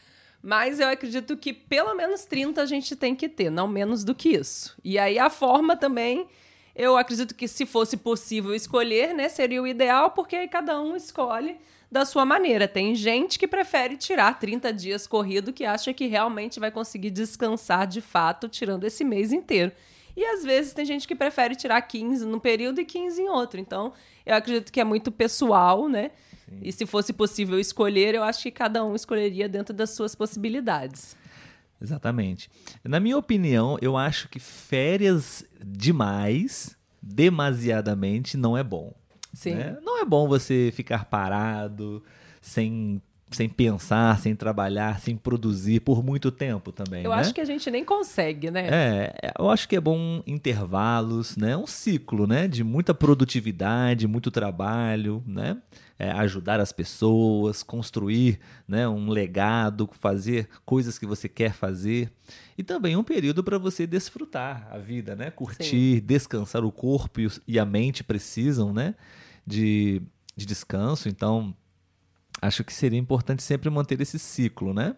[0.44, 4.14] Mas eu acredito que pelo menos 30 a gente tem que ter, não menos do
[4.14, 4.78] que isso.
[4.84, 6.28] E aí a forma também,
[6.76, 10.98] eu acredito que se fosse possível escolher, né, seria o ideal, porque aí cada um
[10.98, 11.56] escolhe
[11.90, 12.68] da sua maneira.
[12.68, 17.88] Tem gente que prefere tirar 30 dias corrido que acha que realmente vai conseguir descansar
[17.88, 19.72] de fato tirando esse mês inteiro.
[20.16, 23.60] E às vezes tem gente que prefere tirar 15 num período e 15 em outro.
[23.60, 23.94] Então,
[24.26, 26.12] eu acredito que é muito pessoal, né?
[26.50, 26.60] Sim.
[26.62, 31.16] E se fosse possível escolher, eu acho que cada um escolheria dentro das suas possibilidades.
[31.82, 32.50] Exatamente.
[32.84, 38.94] Na minha opinião, eu acho que férias demais, demasiadamente, não é bom.
[39.34, 39.56] Sim.
[39.56, 39.78] Né?
[39.82, 42.04] Não é bom você ficar parado,
[42.40, 47.04] sem sem pensar, sem trabalhar, sem produzir por muito tempo também.
[47.04, 47.18] Eu né?
[47.18, 48.68] acho que a gente nem consegue, né?
[48.70, 51.56] É, eu acho que é bom intervalos, né?
[51.56, 52.48] Um ciclo, né?
[52.48, 55.58] De muita produtividade, muito trabalho, né?
[55.98, 62.12] É, ajudar as pessoas, construir né, um legado, fazer coisas que você quer fazer.
[62.58, 65.30] E também um período para você desfrutar a vida, né?
[65.30, 66.02] Curtir, Sim.
[66.04, 66.66] descansar.
[66.66, 68.96] O corpo e a mente precisam, né?
[69.46, 70.02] De,
[70.36, 71.08] de descanso.
[71.08, 71.56] Então,
[72.42, 74.96] acho que seria importante sempre manter esse ciclo, né?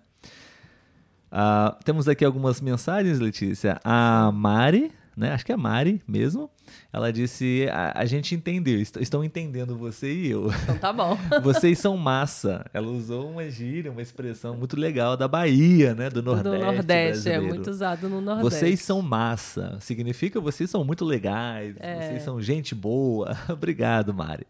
[1.32, 3.80] Uh, temos aqui algumas mensagens, Letícia.
[3.84, 5.32] A Mari, né?
[5.32, 6.50] Acho que é a Mari mesmo.
[6.92, 10.52] Ela disse: a, a, gente entendeu, est estão entendendo você e eu.
[10.64, 11.18] Então tá bom.
[11.42, 12.66] Vocês são massa.
[12.74, 16.10] Ela usou uma gíria, uma expressão muito legal da Bahia, né?
[16.10, 16.58] Do Nordeste.
[16.58, 18.52] Do Nordeste, é muito usado no Nordeste.
[18.52, 19.78] Vocês são massa.
[19.80, 22.10] Significa vocês são muito legais, é.
[22.10, 23.38] vocês são gente boa.
[23.50, 24.46] Obrigado, Mari.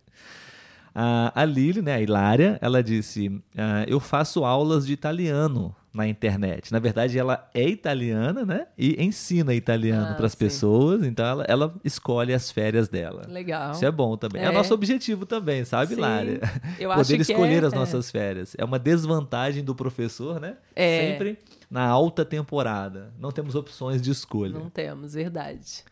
[0.96, 3.42] Uh, a Lili, né, a Hilária, ela disse: uh,
[3.88, 6.72] Eu faço aulas de italiano na internet.
[6.72, 8.68] Na verdade, ela é italiana, né?
[8.78, 11.04] E ensina italiano ah, para as pessoas.
[11.04, 13.28] Então, ela, ela, escolhe as férias dela.
[13.28, 13.72] Legal.
[13.72, 14.42] Isso é bom também.
[14.42, 16.40] É, é nosso objetivo também, sabe, Hilária?
[16.80, 17.76] Eu Poder acho escolher é, as é.
[17.76, 18.56] nossas férias.
[18.58, 20.58] É uma desvantagem do professor, né?
[20.76, 21.12] É.
[21.12, 21.38] Sempre
[21.70, 23.12] na alta temporada.
[23.20, 24.54] Não temos opções de escolha.
[24.54, 25.84] Não temos, verdade.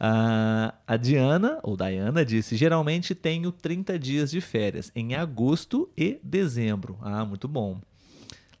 [0.00, 6.18] Uh, a Diana, ou Diana, disse: geralmente tenho 30 dias de férias em agosto e
[6.22, 6.98] dezembro.
[7.02, 7.78] Ah, muito bom.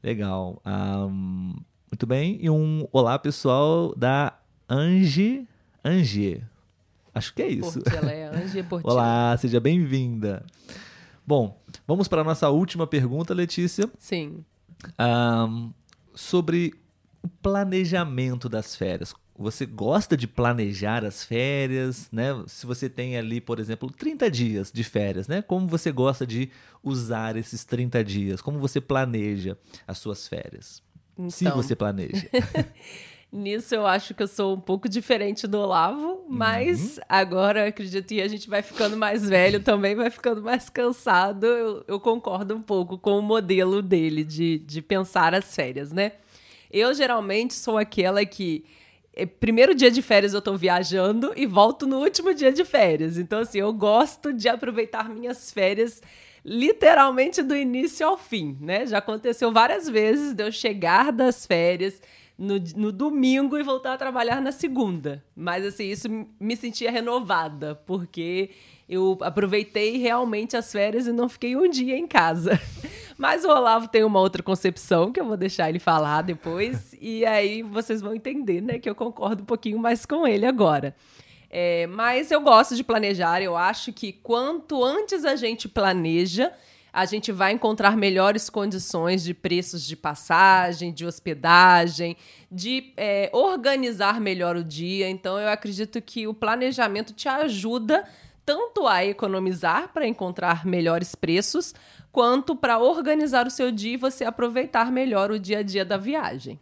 [0.02, 0.60] Legal.
[0.66, 1.54] Um,
[1.90, 2.38] muito bem.
[2.42, 5.48] E um olá, pessoal, da Angie.
[5.82, 6.42] Angie.
[7.14, 7.80] Acho que é isso.
[7.80, 8.30] Portela, é
[8.62, 8.92] Portela.
[8.92, 10.44] olá, seja bem-vinda.
[11.26, 13.90] Bom, vamos para a nossa última pergunta, Letícia.
[13.98, 14.44] Sim.
[14.98, 15.72] Um,
[16.14, 16.74] sobre
[17.22, 22.44] o planejamento das férias você gosta de planejar as férias, né?
[22.46, 25.40] Se você tem ali, por exemplo, 30 dias de férias, né?
[25.40, 26.50] Como você gosta de
[26.84, 28.42] usar esses 30 dias?
[28.42, 30.82] Como você planeja as suas férias?
[31.14, 32.28] Então, Se você planeja.
[33.32, 37.04] Nisso eu acho que eu sou um pouco diferente do Olavo, mas uhum.
[37.08, 41.46] agora acredito que a gente vai ficando mais velho também, vai ficando mais cansado.
[41.46, 46.12] Eu, eu concordo um pouco com o modelo dele de, de pensar as férias, né?
[46.70, 48.64] Eu geralmente sou aquela que
[49.38, 53.18] primeiro dia de férias eu tô viajando e volto no último dia de férias.
[53.18, 56.00] Então, assim, eu gosto de aproveitar minhas férias
[56.44, 58.86] literalmente do início ao fim, né?
[58.86, 62.00] Já aconteceu várias vezes de eu chegar das férias
[62.38, 65.22] no, no domingo e voltar a trabalhar na segunda.
[65.36, 66.08] Mas, assim, isso
[66.40, 68.50] me sentia renovada, porque
[68.90, 72.60] eu aproveitei realmente as férias e não fiquei um dia em casa.
[73.16, 76.92] Mas o Olavo tem uma outra concepção que eu vou deixar ele falar depois.
[77.00, 78.80] e aí vocês vão entender, né?
[78.80, 80.96] Que eu concordo um pouquinho mais com ele agora.
[81.48, 83.40] É, mas eu gosto de planejar.
[83.40, 86.52] Eu acho que quanto antes a gente planeja,
[86.92, 92.16] a gente vai encontrar melhores condições de preços de passagem, de hospedagem,
[92.50, 95.08] de é, organizar melhor o dia.
[95.08, 98.04] Então, eu acredito que o planejamento te ajuda
[98.50, 101.72] tanto a economizar para encontrar melhores preços,
[102.10, 105.96] quanto para organizar o seu dia e você aproveitar melhor o dia a dia da
[105.96, 106.58] viagem.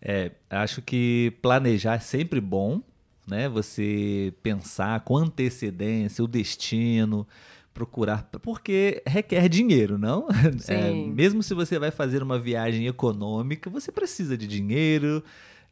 [0.00, 2.80] É, acho que planejar é sempre bom,
[3.26, 3.48] né?
[3.48, 7.26] Você pensar com antecedência o destino,
[7.74, 10.28] procurar, porque requer dinheiro, não?
[10.68, 15.20] É, mesmo se você vai fazer uma viagem econômica, você precisa de dinheiro,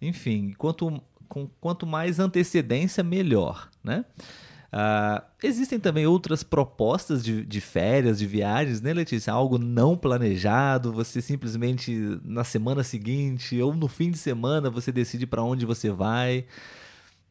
[0.02, 4.04] enfim, quanto, com, quanto mais antecedência, melhor, né?
[4.74, 9.32] Uh, existem também outras propostas de, de, férias, de viagens, né, Letícia?
[9.32, 15.28] Algo não planejado, você simplesmente na semana seguinte ou no fim de semana você decide
[15.28, 16.44] para onde você vai.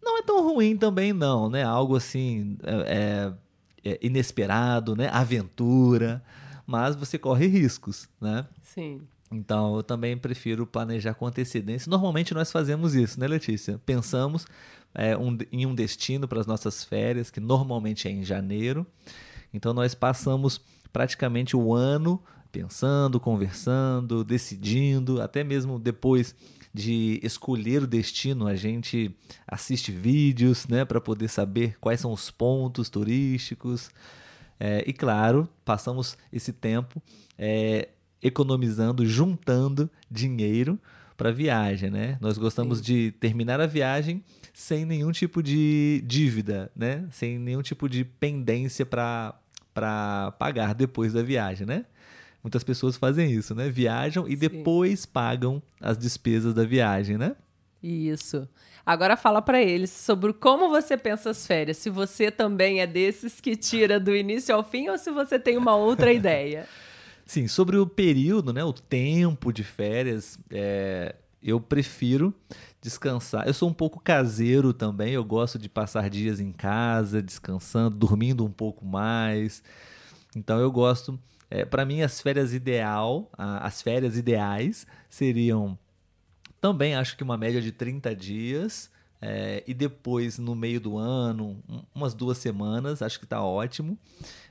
[0.01, 1.63] Não é tão ruim também, não, né?
[1.63, 3.33] Algo assim é,
[3.83, 5.09] é, é inesperado, né?
[5.11, 6.23] Aventura,
[6.65, 8.47] mas você corre riscos, né?
[8.61, 9.01] Sim.
[9.29, 11.89] Então, eu também prefiro planejar com antecedência.
[11.89, 13.81] Normalmente nós fazemos isso, né, Letícia?
[13.85, 14.45] Pensamos
[14.93, 18.85] é, um, em um destino para as nossas férias, que normalmente é em janeiro.
[19.53, 26.35] Então, nós passamos praticamente o ano pensando, conversando, decidindo, até mesmo depois
[26.73, 29.15] de escolher o destino, a gente
[29.47, 33.91] assiste vídeos, né, para poder saber quais são os pontos turísticos.
[34.59, 37.01] É, e claro, passamos esse tempo
[37.37, 37.89] é,
[38.21, 40.79] economizando, juntando dinheiro
[41.15, 42.17] para viagem, né?
[42.19, 42.83] Nós gostamos Sim.
[42.83, 44.23] de terminar a viagem
[44.53, 47.05] sem nenhum tipo de dívida, né?
[47.11, 49.33] Sem nenhum tipo de pendência para
[50.37, 51.85] pagar depois da viagem, né?
[52.43, 53.69] Muitas pessoas fazem isso, né?
[53.69, 54.37] Viajam e Sim.
[54.37, 57.35] depois pagam as despesas da viagem, né?
[57.81, 58.47] Isso.
[58.85, 61.77] Agora fala para eles sobre como você pensa as férias.
[61.77, 65.57] Se você também é desses que tira do início ao fim ou se você tem
[65.57, 66.67] uma outra ideia.
[67.25, 68.63] Sim, sobre o período, né?
[68.63, 72.33] O tempo de férias, é, eu prefiro
[72.83, 73.47] descansar.
[73.47, 78.45] Eu sou um pouco caseiro também, eu gosto de passar dias em casa, descansando, dormindo
[78.45, 79.63] um pouco mais.
[80.35, 81.17] Então eu gosto.
[81.49, 85.77] É, para mim, as férias ideal, as férias ideais seriam
[86.59, 88.91] também acho que uma média de 30 dias.
[89.21, 91.63] É, e depois, no meio do ano,
[91.95, 93.97] umas duas semanas, acho que está ótimo.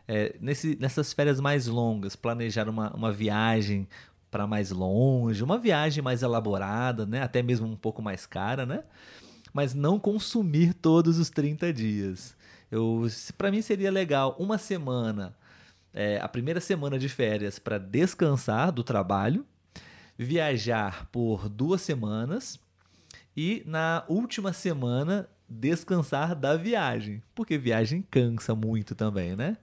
[0.08, 3.86] É, nesse, nessas férias mais longas, planejar uma, uma viagem
[4.32, 7.22] para mais longe, uma viagem mais elaborada, né?
[7.22, 8.82] Até mesmo um pouco mais cara, né?
[9.52, 12.34] Mas não consumir todos os 30 dias.
[13.36, 15.36] Para mim seria legal uma semana,
[15.92, 19.44] é, a primeira semana de férias para descansar do trabalho,
[20.16, 22.58] viajar por duas semanas
[23.36, 29.58] e na última semana descansar da viagem, porque viagem cansa muito também, né?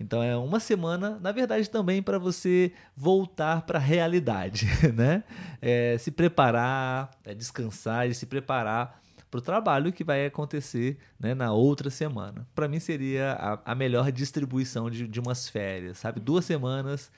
[0.00, 5.22] Então é uma semana, na verdade, também para você voltar para a realidade, né?
[5.60, 8.98] É, se preparar, é, descansar e se preparar
[9.30, 12.48] para o trabalho que vai acontecer né, na outra semana.
[12.54, 16.18] Para mim seria a, a melhor distribuição de, de, umas férias, sabe?
[16.18, 17.12] Duas semanas,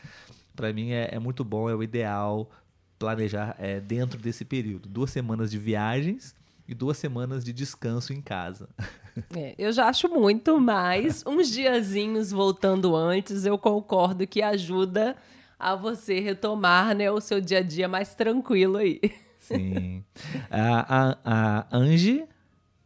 [0.54, 2.50] para mim é, é, muito bom, é o ideal
[2.98, 4.88] planejar é, dentro desse período.
[4.88, 6.34] Duas semanas de viagens
[6.66, 8.68] e duas semanas de descanso em casa.
[9.36, 15.14] É, eu já acho muito, mas uns diazinhos voltando antes, eu concordo que ajuda
[15.58, 19.00] a você retomar né, o seu dia a dia mais tranquilo aí.
[19.38, 20.02] Sim.
[20.50, 22.24] A, a, a Angie,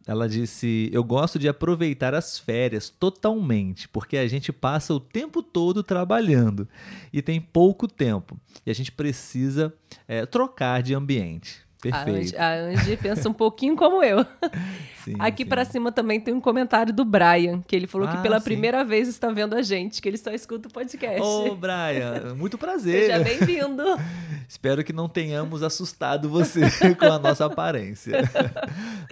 [0.07, 5.43] ela disse: Eu gosto de aproveitar as férias totalmente, porque a gente passa o tempo
[5.43, 6.69] todo trabalhando
[7.13, 8.39] e tem pouco tempo.
[8.65, 9.75] E a gente precisa
[10.07, 11.66] é, trocar de ambiente.
[11.81, 12.37] Perfeito.
[12.39, 14.25] A Angie, pensa um pouquinho como eu.
[15.05, 18.23] Sim, Aqui para cima também tem um comentário do Brian, que ele falou ah, que
[18.23, 18.45] pela sim.
[18.45, 21.21] primeira vez está vendo a gente, que ele só escuta o podcast.
[21.21, 23.03] Ô, Brian, muito prazer.
[23.03, 23.85] Seja bem-vindo.
[24.49, 26.61] Espero que não tenhamos assustado você
[26.99, 28.29] com a nossa aparência.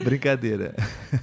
[0.03, 0.75] Brincadeira.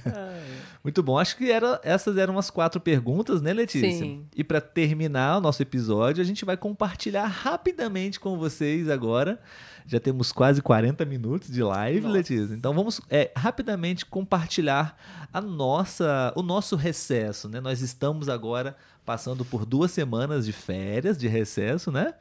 [0.06, 0.42] Ai.
[0.82, 1.18] Muito bom.
[1.18, 3.90] Acho que era, essas eram as quatro perguntas, né, Letícia?
[3.90, 4.26] Sim.
[4.34, 9.38] E para terminar o nosso episódio, a gente vai compartilhar rapidamente com vocês agora
[9.86, 12.12] já temos quase 40 minutos de live, Nossa.
[12.12, 12.54] Letícia.
[12.54, 14.96] Então vamos é, rapidamente compartilhar
[15.32, 17.48] a nossa, o nosso recesso.
[17.48, 17.60] Né?
[17.60, 22.14] Nós estamos agora passando por duas semanas de férias, de recesso, né?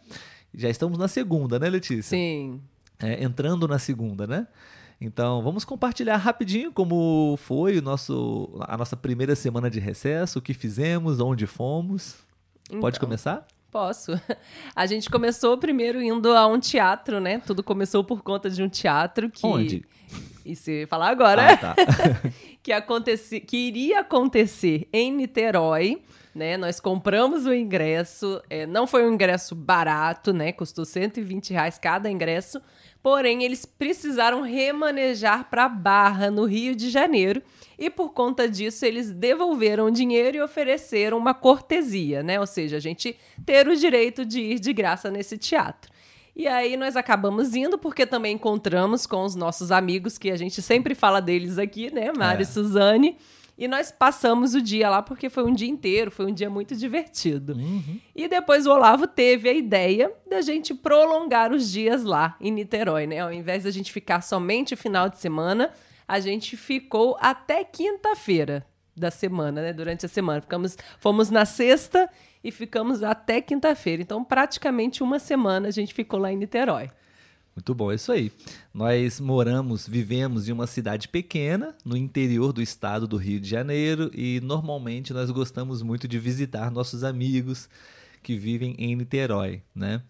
[0.54, 2.18] Já estamos na segunda, né, Letícia?
[2.18, 2.62] Sim.
[3.00, 4.48] É, entrando na segunda, né?
[5.00, 10.42] Então, vamos compartilhar rapidinho como foi o nosso, a nossa primeira semana de recesso, o
[10.42, 12.18] que fizemos, onde fomos.
[12.68, 13.48] Então, Pode começar?
[13.72, 14.12] Posso.
[14.76, 17.40] A gente começou primeiro indo a um teatro, né?
[17.40, 19.48] Tudo começou por conta de um teatro que.
[19.48, 19.86] Onde?
[20.46, 21.54] E se falar agora.
[21.54, 21.76] Ah, tá.
[22.62, 23.40] que, aconteci...
[23.40, 26.02] que iria acontecer em Niterói.
[26.34, 30.54] Né, nós compramos o ingresso, é, não foi um ingresso barato, né?
[30.54, 32.62] Custou 120 reais cada ingresso.
[33.04, 37.44] Porém, eles precisaram remanejar para Barra, no Rio de Janeiro
[37.82, 42.40] e por conta disso eles devolveram o dinheiro e ofereceram uma cortesia, né?
[42.40, 45.92] Ou seja, a gente ter o direito de ir de graça nesse teatro.
[46.36, 50.62] E aí nós acabamos indo porque também encontramos com os nossos amigos que a gente
[50.62, 52.44] sempre fala deles aqui, né, Mari é.
[52.44, 53.18] e Suzane.
[53.58, 56.76] E nós passamos o dia lá porque foi um dia inteiro, foi um dia muito
[56.76, 57.54] divertido.
[57.54, 58.00] Uhum.
[58.16, 63.08] E depois o Olavo teve a ideia da gente prolongar os dias lá em Niterói,
[63.08, 63.20] né?
[63.20, 65.72] Ao invés da gente ficar somente o final de semana,
[66.12, 69.72] a gente ficou até quinta-feira da semana, né?
[69.72, 70.42] Durante a semana.
[70.42, 72.10] Ficamos, fomos na sexta
[72.44, 74.02] e ficamos até quinta-feira.
[74.02, 76.92] Então, praticamente uma semana a gente ficou lá em Niterói.
[77.56, 78.30] Muito bom, é isso aí.
[78.74, 84.12] Nós moramos, vivemos em uma cidade pequena, no interior do estado do Rio de Janeiro,
[84.14, 87.70] e normalmente nós gostamos muito de visitar nossos amigos
[88.22, 90.02] que vivem em Niterói, né?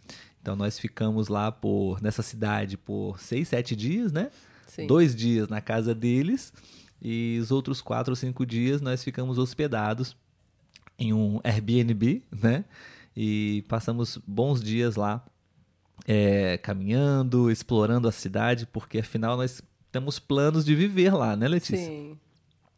[0.41, 4.31] Então nós ficamos lá por nessa cidade por seis, sete dias, né?
[4.71, 4.87] Sim.
[4.87, 6.53] dois dias na casa deles
[7.01, 10.15] e os outros quatro ou cinco dias nós ficamos hospedados
[10.97, 12.63] em um Airbnb, né?
[13.15, 15.21] e passamos bons dias lá
[16.07, 19.61] é, caminhando, explorando a cidade, porque afinal nós
[19.91, 21.85] temos planos de viver lá, né, Letícia?
[21.85, 22.17] Sim.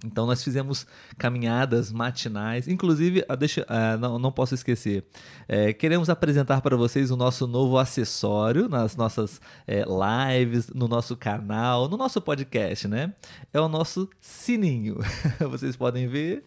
[0.04, 0.86] Então nós fizemos
[1.18, 5.06] caminhadas matinais, inclusive, ah, deixa, ah, não, não posso esquecer,
[5.48, 11.16] é, queremos apresentar para vocês o nosso novo acessório nas nossas é, lives, no nosso
[11.16, 13.14] canal, no nosso podcast, né?
[13.54, 14.98] É o nosso sininho.
[15.50, 16.44] vocês podem ver.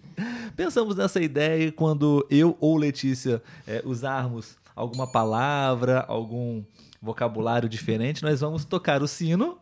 [0.54, 6.62] Pensamos nessa ideia quando eu ou Letícia é, usarmos alguma palavra, algum
[7.00, 9.59] vocabulário diferente, nós vamos tocar o sino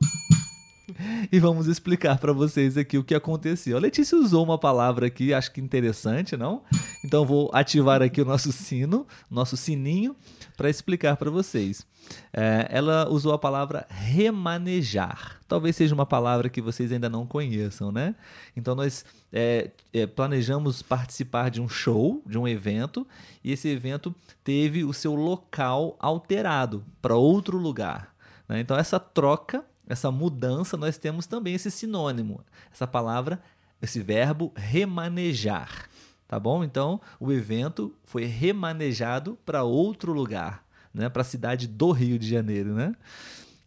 [1.32, 3.76] e vamos explicar para vocês aqui o que aconteceu.
[3.76, 6.62] A Letícia usou uma palavra aqui, acho que interessante, não?
[7.04, 10.14] Então vou ativar aqui o nosso sino, nosso sininho,
[10.56, 11.86] para explicar para vocês.
[12.32, 15.40] É, ela usou a palavra remanejar.
[15.48, 18.14] Talvez seja uma palavra que vocês ainda não conheçam, né?
[18.56, 23.06] Então nós é, é, planejamos participar de um show, de um evento,
[23.42, 28.14] e esse evento teve o seu local alterado para outro lugar.
[28.48, 28.60] Né?
[28.60, 32.40] Então essa troca essa mudança, nós temos também esse sinônimo,
[32.72, 33.40] essa palavra,
[33.80, 35.88] esse verbo remanejar.
[36.26, 36.64] Tá bom?
[36.64, 41.08] Então, o evento foi remanejado para outro lugar, né?
[41.08, 42.74] para a cidade do Rio de Janeiro.
[42.74, 42.94] Né?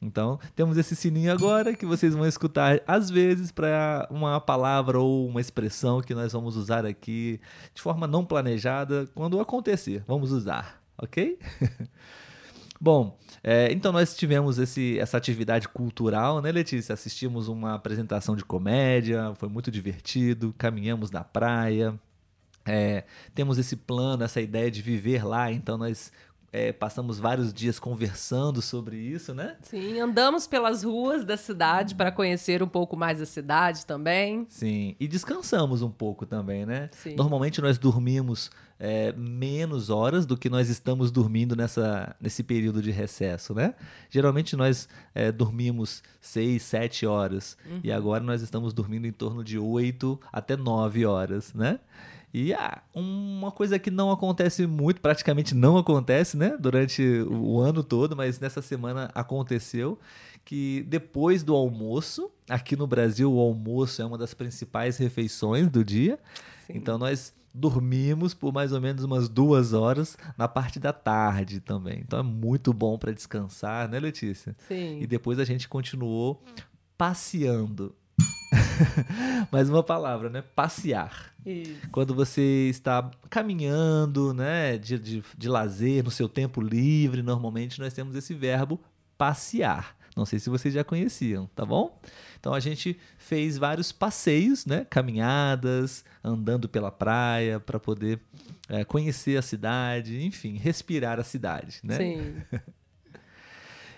[0.01, 5.28] Então, temos esse sininho agora que vocês vão escutar às vezes para uma palavra ou
[5.28, 7.39] uma expressão que nós vamos usar aqui
[7.74, 9.07] de forma não planejada.
[9.13, 11.38] Quando acontecer, vamos usar, ok?
[12.80, 16.93] Bom, é, então nós tivemos esse, essa atividade cultural, né, Letícia?
[16.93, 21.99] Assistimos uma apresentação de comédia, foi muito divertido, caminhamos na praia.
[22.65, 26.11] É, temos esse plano, essa ideia de viver lá, então nós
[26.51, 29.57] é, passamos vários dias conversando sobre isso, né?
[29.61, 34.45] Sim, andamos pelas ruas da cidade para conhecer um pouco mais a cidade também.
[34.49, 36.89] Sim, e descansamos um pouco também, né?
[36.91, 37.15] Sim.
[37.15, 38.49] Normalmente nós dormimos
[38.80, 43.73] é, menos horas do que nós estamos dormindo nessa, nesse período de recesso, né?
[44.09, 47.80] Geralmente nós é, dormimos seis, sete horas uhum.
[47.84, 51.80] e agora nós estamos dormindo em torno de oito até nove horas, né?
[52.34, 56.55] E ah, uma coisa que não acontece muito, praticamente não acontece, né?
[56.59, 59.97] Durante o ano todo, mas nessa semana aconteceu
[60.43, 65.84] que depois do almoço, aqui no Brasil o almoço é uma das principais refeições do
[65.84, 66.19] dia.
[66.65, 66.73] Sim.
[66.75, 71.99] Então nós dormimos por mais ou menos umas duas horas na parte da tarde também.
[72.05, 74.55] Então é muito bom para descansar, né, Letícia?
[74.68, 75.01] Sim.
[75.01, 76.43] E depois a gente continuou
[76.97, 77.95] passeando.
[79.51, 80.41] mais uma palavra, né?
[80.41, 81.34] Passear.
[81.45, 81.89] Isso.
[81.91, 87.93] Quando você está caminhando, né, de, de, de lazer, no seu tempo livre, normalmente nós
[87.93, 88.80] temos esse verbo
[89.18, 89.96] passear.
[90.18, 92.01] Não sei se vocês já conheciam, tá bom?
[92.39, 94.84] Então a gente fez vários passeios, né?
[94.89, 98.20] Caminhadas, andando pela praia para poder
[98.68, 101.97] é, conhecer a cidade, enfim, respirar a cidade, né?
[101.97, 102.36] Sim.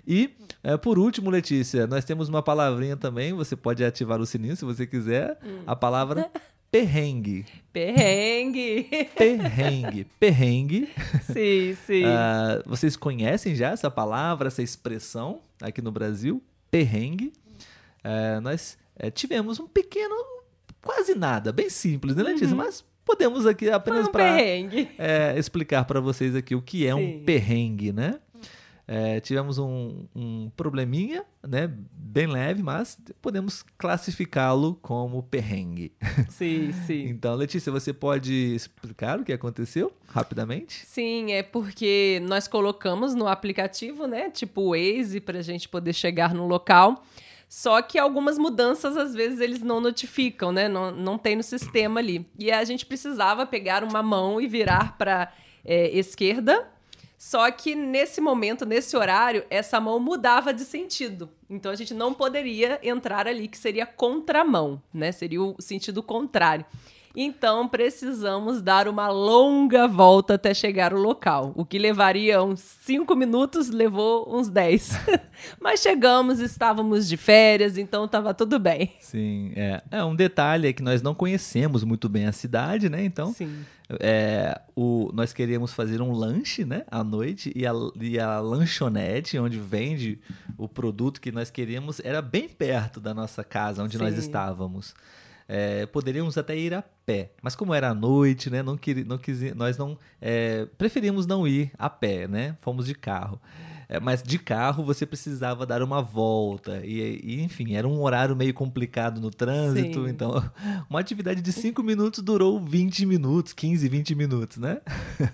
[0.07, 4.55] E, é, por último, Letícia, nós temos uma palavrinha também, você pode ativar o sininho
[4.55, 5.37] se você quiser.
[5.43, 5.61] Hum.
[5.67, 6.31] A palavra
[6.71, 7.45] perrengue.
[7.73, 8.87] Perrengue.
[9.15, 10.07] Perrengue.
[10.19, 10.89] Perrengue.
[11.23, 12.05] Sim, sim.
[12.05, 16.41] Uh, vocês conhecem já essa palavra, essa expressão aqui no Brasil?
[16.71, 17.33] Perrengue.
[18.03, 20.15] Uh, nós uh, tivemos um pequeno,
[20.81, 22.49] quase nada, bem simples, né, Letícia?
[22.49, 22.57] Uhum.
[22.57, 26.99] Mas podemos aqui apenas um para é, explicar para vocês aqui o que é sim.
[26.99, 28.19] um perrengue, né?
[28.91, 31.71] É, tivemos um, um, probleminha, né?
[31.93, 35.91] Bem leve, mas podemos classificá-lo como perrengue.
[36.29, 37.05] Sim, sim.
[37.05, 40.83] então, Letícia, você pode explicar o que aconteceu rapidamente?
[40.87, 44.31] Sim, é porque nós colocamos no aplicativo, né?
[44.31, 47.03] Tipo o Waze, para a gente poder chegar no local.
[47.47, 50.67] Só que algumas mudanças, às vezes, eles não notificam, né?
[50.67, 52.25] Não, não tem no sistema ali.
[52.39, 55.31] E a gente precisava pegar uma mão e virar para
[55.63, 56.67] é, esquerda
[57.19, 61.29] só que nesse momento, nesse horário, essa mão mudava de sentido.
[61.49, 65.11] Então a gente não poderia entrar ali, que seria contramão, né?
[65.11, 66.65] Seria o sentido contrário.
[67.15, 71.51] Então precisamos dar uma longa volta até chegar ao local.
[71.55, 74.91] O que levaria uns 5 minutos, levou uns 10.
[75.59, 78.93] Mas chegamos, estávamos de férias, então estava tudo bem.
[78.99, 79.81] Sim, é.
[79.89, 80.03] é.
[80.03, 83.03] Um detalhe é que nós não conhecemos muito bem a cidade, né?
[83.03, 83.35] Então.
[83.99, 89.39] É, o, nós queríamos fazer um lanche né, à noite e a, e a lanchonete,
[89.39, 90.19] onde vende
[90.59, 94.03] o produto que nós queríamos, era bem perto da nossa casa, onde Sim.
[94.03, 94.93] nós estávamos.
[95.51, 99.17] É, poderíamos até ir a pé, mas como era à noite, né, não queria, não
[99.17, 102.55] quis, nós não é, preferimos não ir a pé, né?
[102.61, 103.41] Fomos de carro.
[103.89, 106.85] É, mas de carro você precisava dar uma volta.
[106.85, 110.05] E, e, enfim, era um horário meio complicado no trânsito.
[110.05, 110.09] Sim.
[110.11, 110.31] Então,
[110.87, 114.79] uma atividade de 5 minutos durou 20 minutos, 15, 20 minutos, né?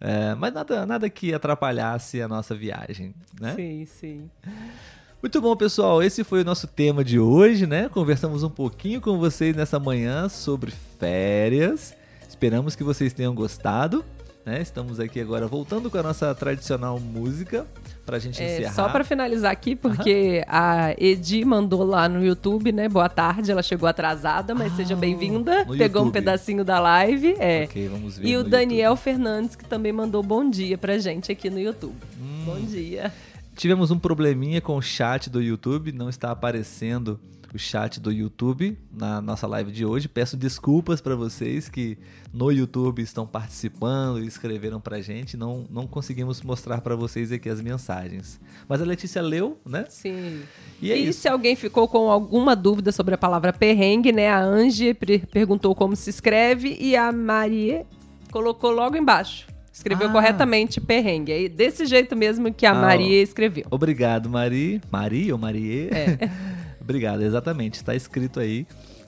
[0.00, 3.54] É, mas nada, nada que atrapalhasse a nossa viagem, né?
[3.54, 4.30] Sim, sim.
[5.24, 6.02] Muito bom, pessoal.
[6.02, 7.88] Esse foi o nosso tema de hoje, né?
[7.88, 10.70] Conversamos um pouquinho com vocês nessa manhã sobre
[11.00, 11.94] férias.
[12.28, 14.04] Esperamos que vocês tenham gostado.
[14.44, 14.60] Né?
[14.60, 17.66] Estamos aqui agora voltando com a nossa tradicional música
[18.04, 18.74] pra gente É, encerrar.
[18.74, 22.86] só para finalizar aqui, porque a Edi mandou lá no YouTube, né?
[22.86, 25.64] Boa tarde, ela chegou atrasada, mas Ah, seja bem-vinda.
[25.64, 26.12] Pegou um YouTube.
[26.12, 27.34] pedacinho da live.
[27.38, 27.64] É.
[27.64, 31.48] Ok, vamos ver E o Daniel Fernandes, que também mandou bom dia pra gente aqui
[31.48, 31.96] no YouTube.
[32.20, 32.42] Hum.
[32.44, 33.10] Bom dia.
[33.54, 37.20] Tivemos um probleminha com o chat do YouTube, não está aparecendo
[37.54, 40.08] o chat do YouTube na nossa live de hoje.
[40.08, 41.96] Peço desculpas para vocês que
[42.32, 47.48] no YouTube estão participando e escreveram pra gente, não, não conseguimos mostrar para vocês aqui
[47.48, 48.40] as mensagens.
[48.68, 49.86] Mas a Letícia leu, né?
[49.88, 50.42] Sim.
[50.82, 51.20] E é isso.
[51.20, 54.28] se alguém ficou com alguma dúvida sobre a palavra perrengue, né?
[54.28, 54.92] A Angie
[55.30, 57.86] perguntou como se escreve e a Marie
[58.32, 59.53] colocou logo embaixo.
[59.74, 60.12] Escreveu Ah.
[60.12, 61.32] corretamente perrengue.
[61.32, 62.74] Aí, desse jeito mesmo que a Ah.
[62.74, 63.64] Maria escreveu.
[63.70, 64.80] Obrigado, Mari.
[64.90, 65.88] Mari ou Marie?
[65.90, 66.30] É.
[66.80, 67.74] Obrigado, exatamente.
[67.74, 68.66] Está escrito aí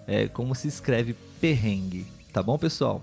[0.09, 2.05] é, como se escreve perrengue.
[2.33, 3.01] Tá bom, pessoal?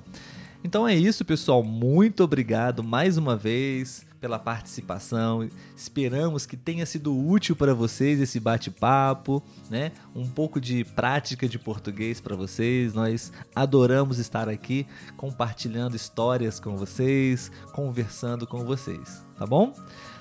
[0.63, 1.61] Então é isso, pessoal.
[1.61, 5.49] Muito obrigado mais uma vez pela participação.
[5.75, 9.91] Esperamos que tenha sido útil para vocês esse bate-papo, né?
[10.15, 12.93] Um pouco de prática de português para vocês.
[12.93, 14.87] Nós adoramos estar aqui
[15.17, 19.73] compartilhando histórias com vocês, conversando com vocês, tá bom?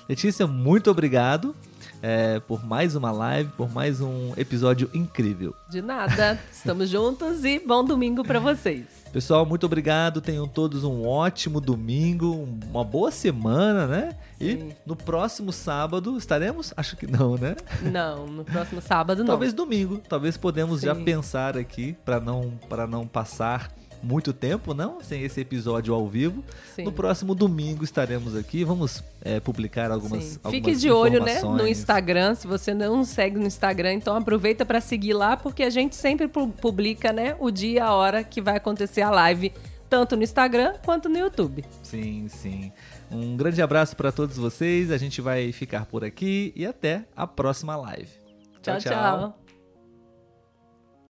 [0.09, 1.55] Letícia, muito obrigado
[2.01, 5.55] é, por mais uma live, por mais um episódio incrível.
[5.69, 6.37] De nada.
[6.51, 9.02] Estamos juntos e bom domingo pra vocês.
[9.13, 10.19] Pessoal, muito obrigado.
[10.21, 14.15] Tenham todos um ótimo domingo, uma boa semana, né?
[14.41, 14.69] E Sim.
[14.87, 16.73] no próximo sábado estaremos?
[16.75, 17.55] Acho que não, né?
[17.83, 19.27] Não, no próximo sábado não.
[19.27, 20.01] Talvez domingo.
[20.09, 21.03] Talvez podemos já Sim.
[21.03, 23.71] pensar aqui para não para não passar
[24.03, 26.43] muito tempo, não, sem esse episódio ao vivo.
[26.75, 26.83] Sim.
[26.83, 28.63] No próximo domingo estaremos aqui.
[28.63, 30.39] Vamos é, publicar algumas, Sim.
[30.43, 31.65] algumas Fique de olho, né, no.
[31.67, 32.35] Instagram.
[32.35, 36.27] Se você não segue no Instagram, então aproveita para seguir lá, porque a gente sempre
[36.27, 39.53] pu- publica, né, o dia e a hora que vai acontecer a live,
[39.89, 41.63] tanto no Instagram quanto no YouTube.
[41.81, 42.71] Sim, sim.
[43.09, 44.91] Um grande abraço para todos vocês.
[44.91, 48.09] A gente vai ficar por aqui e até a próxima live.
[48.61, 48.77] tchau.
[48.79, 49.42] tchau.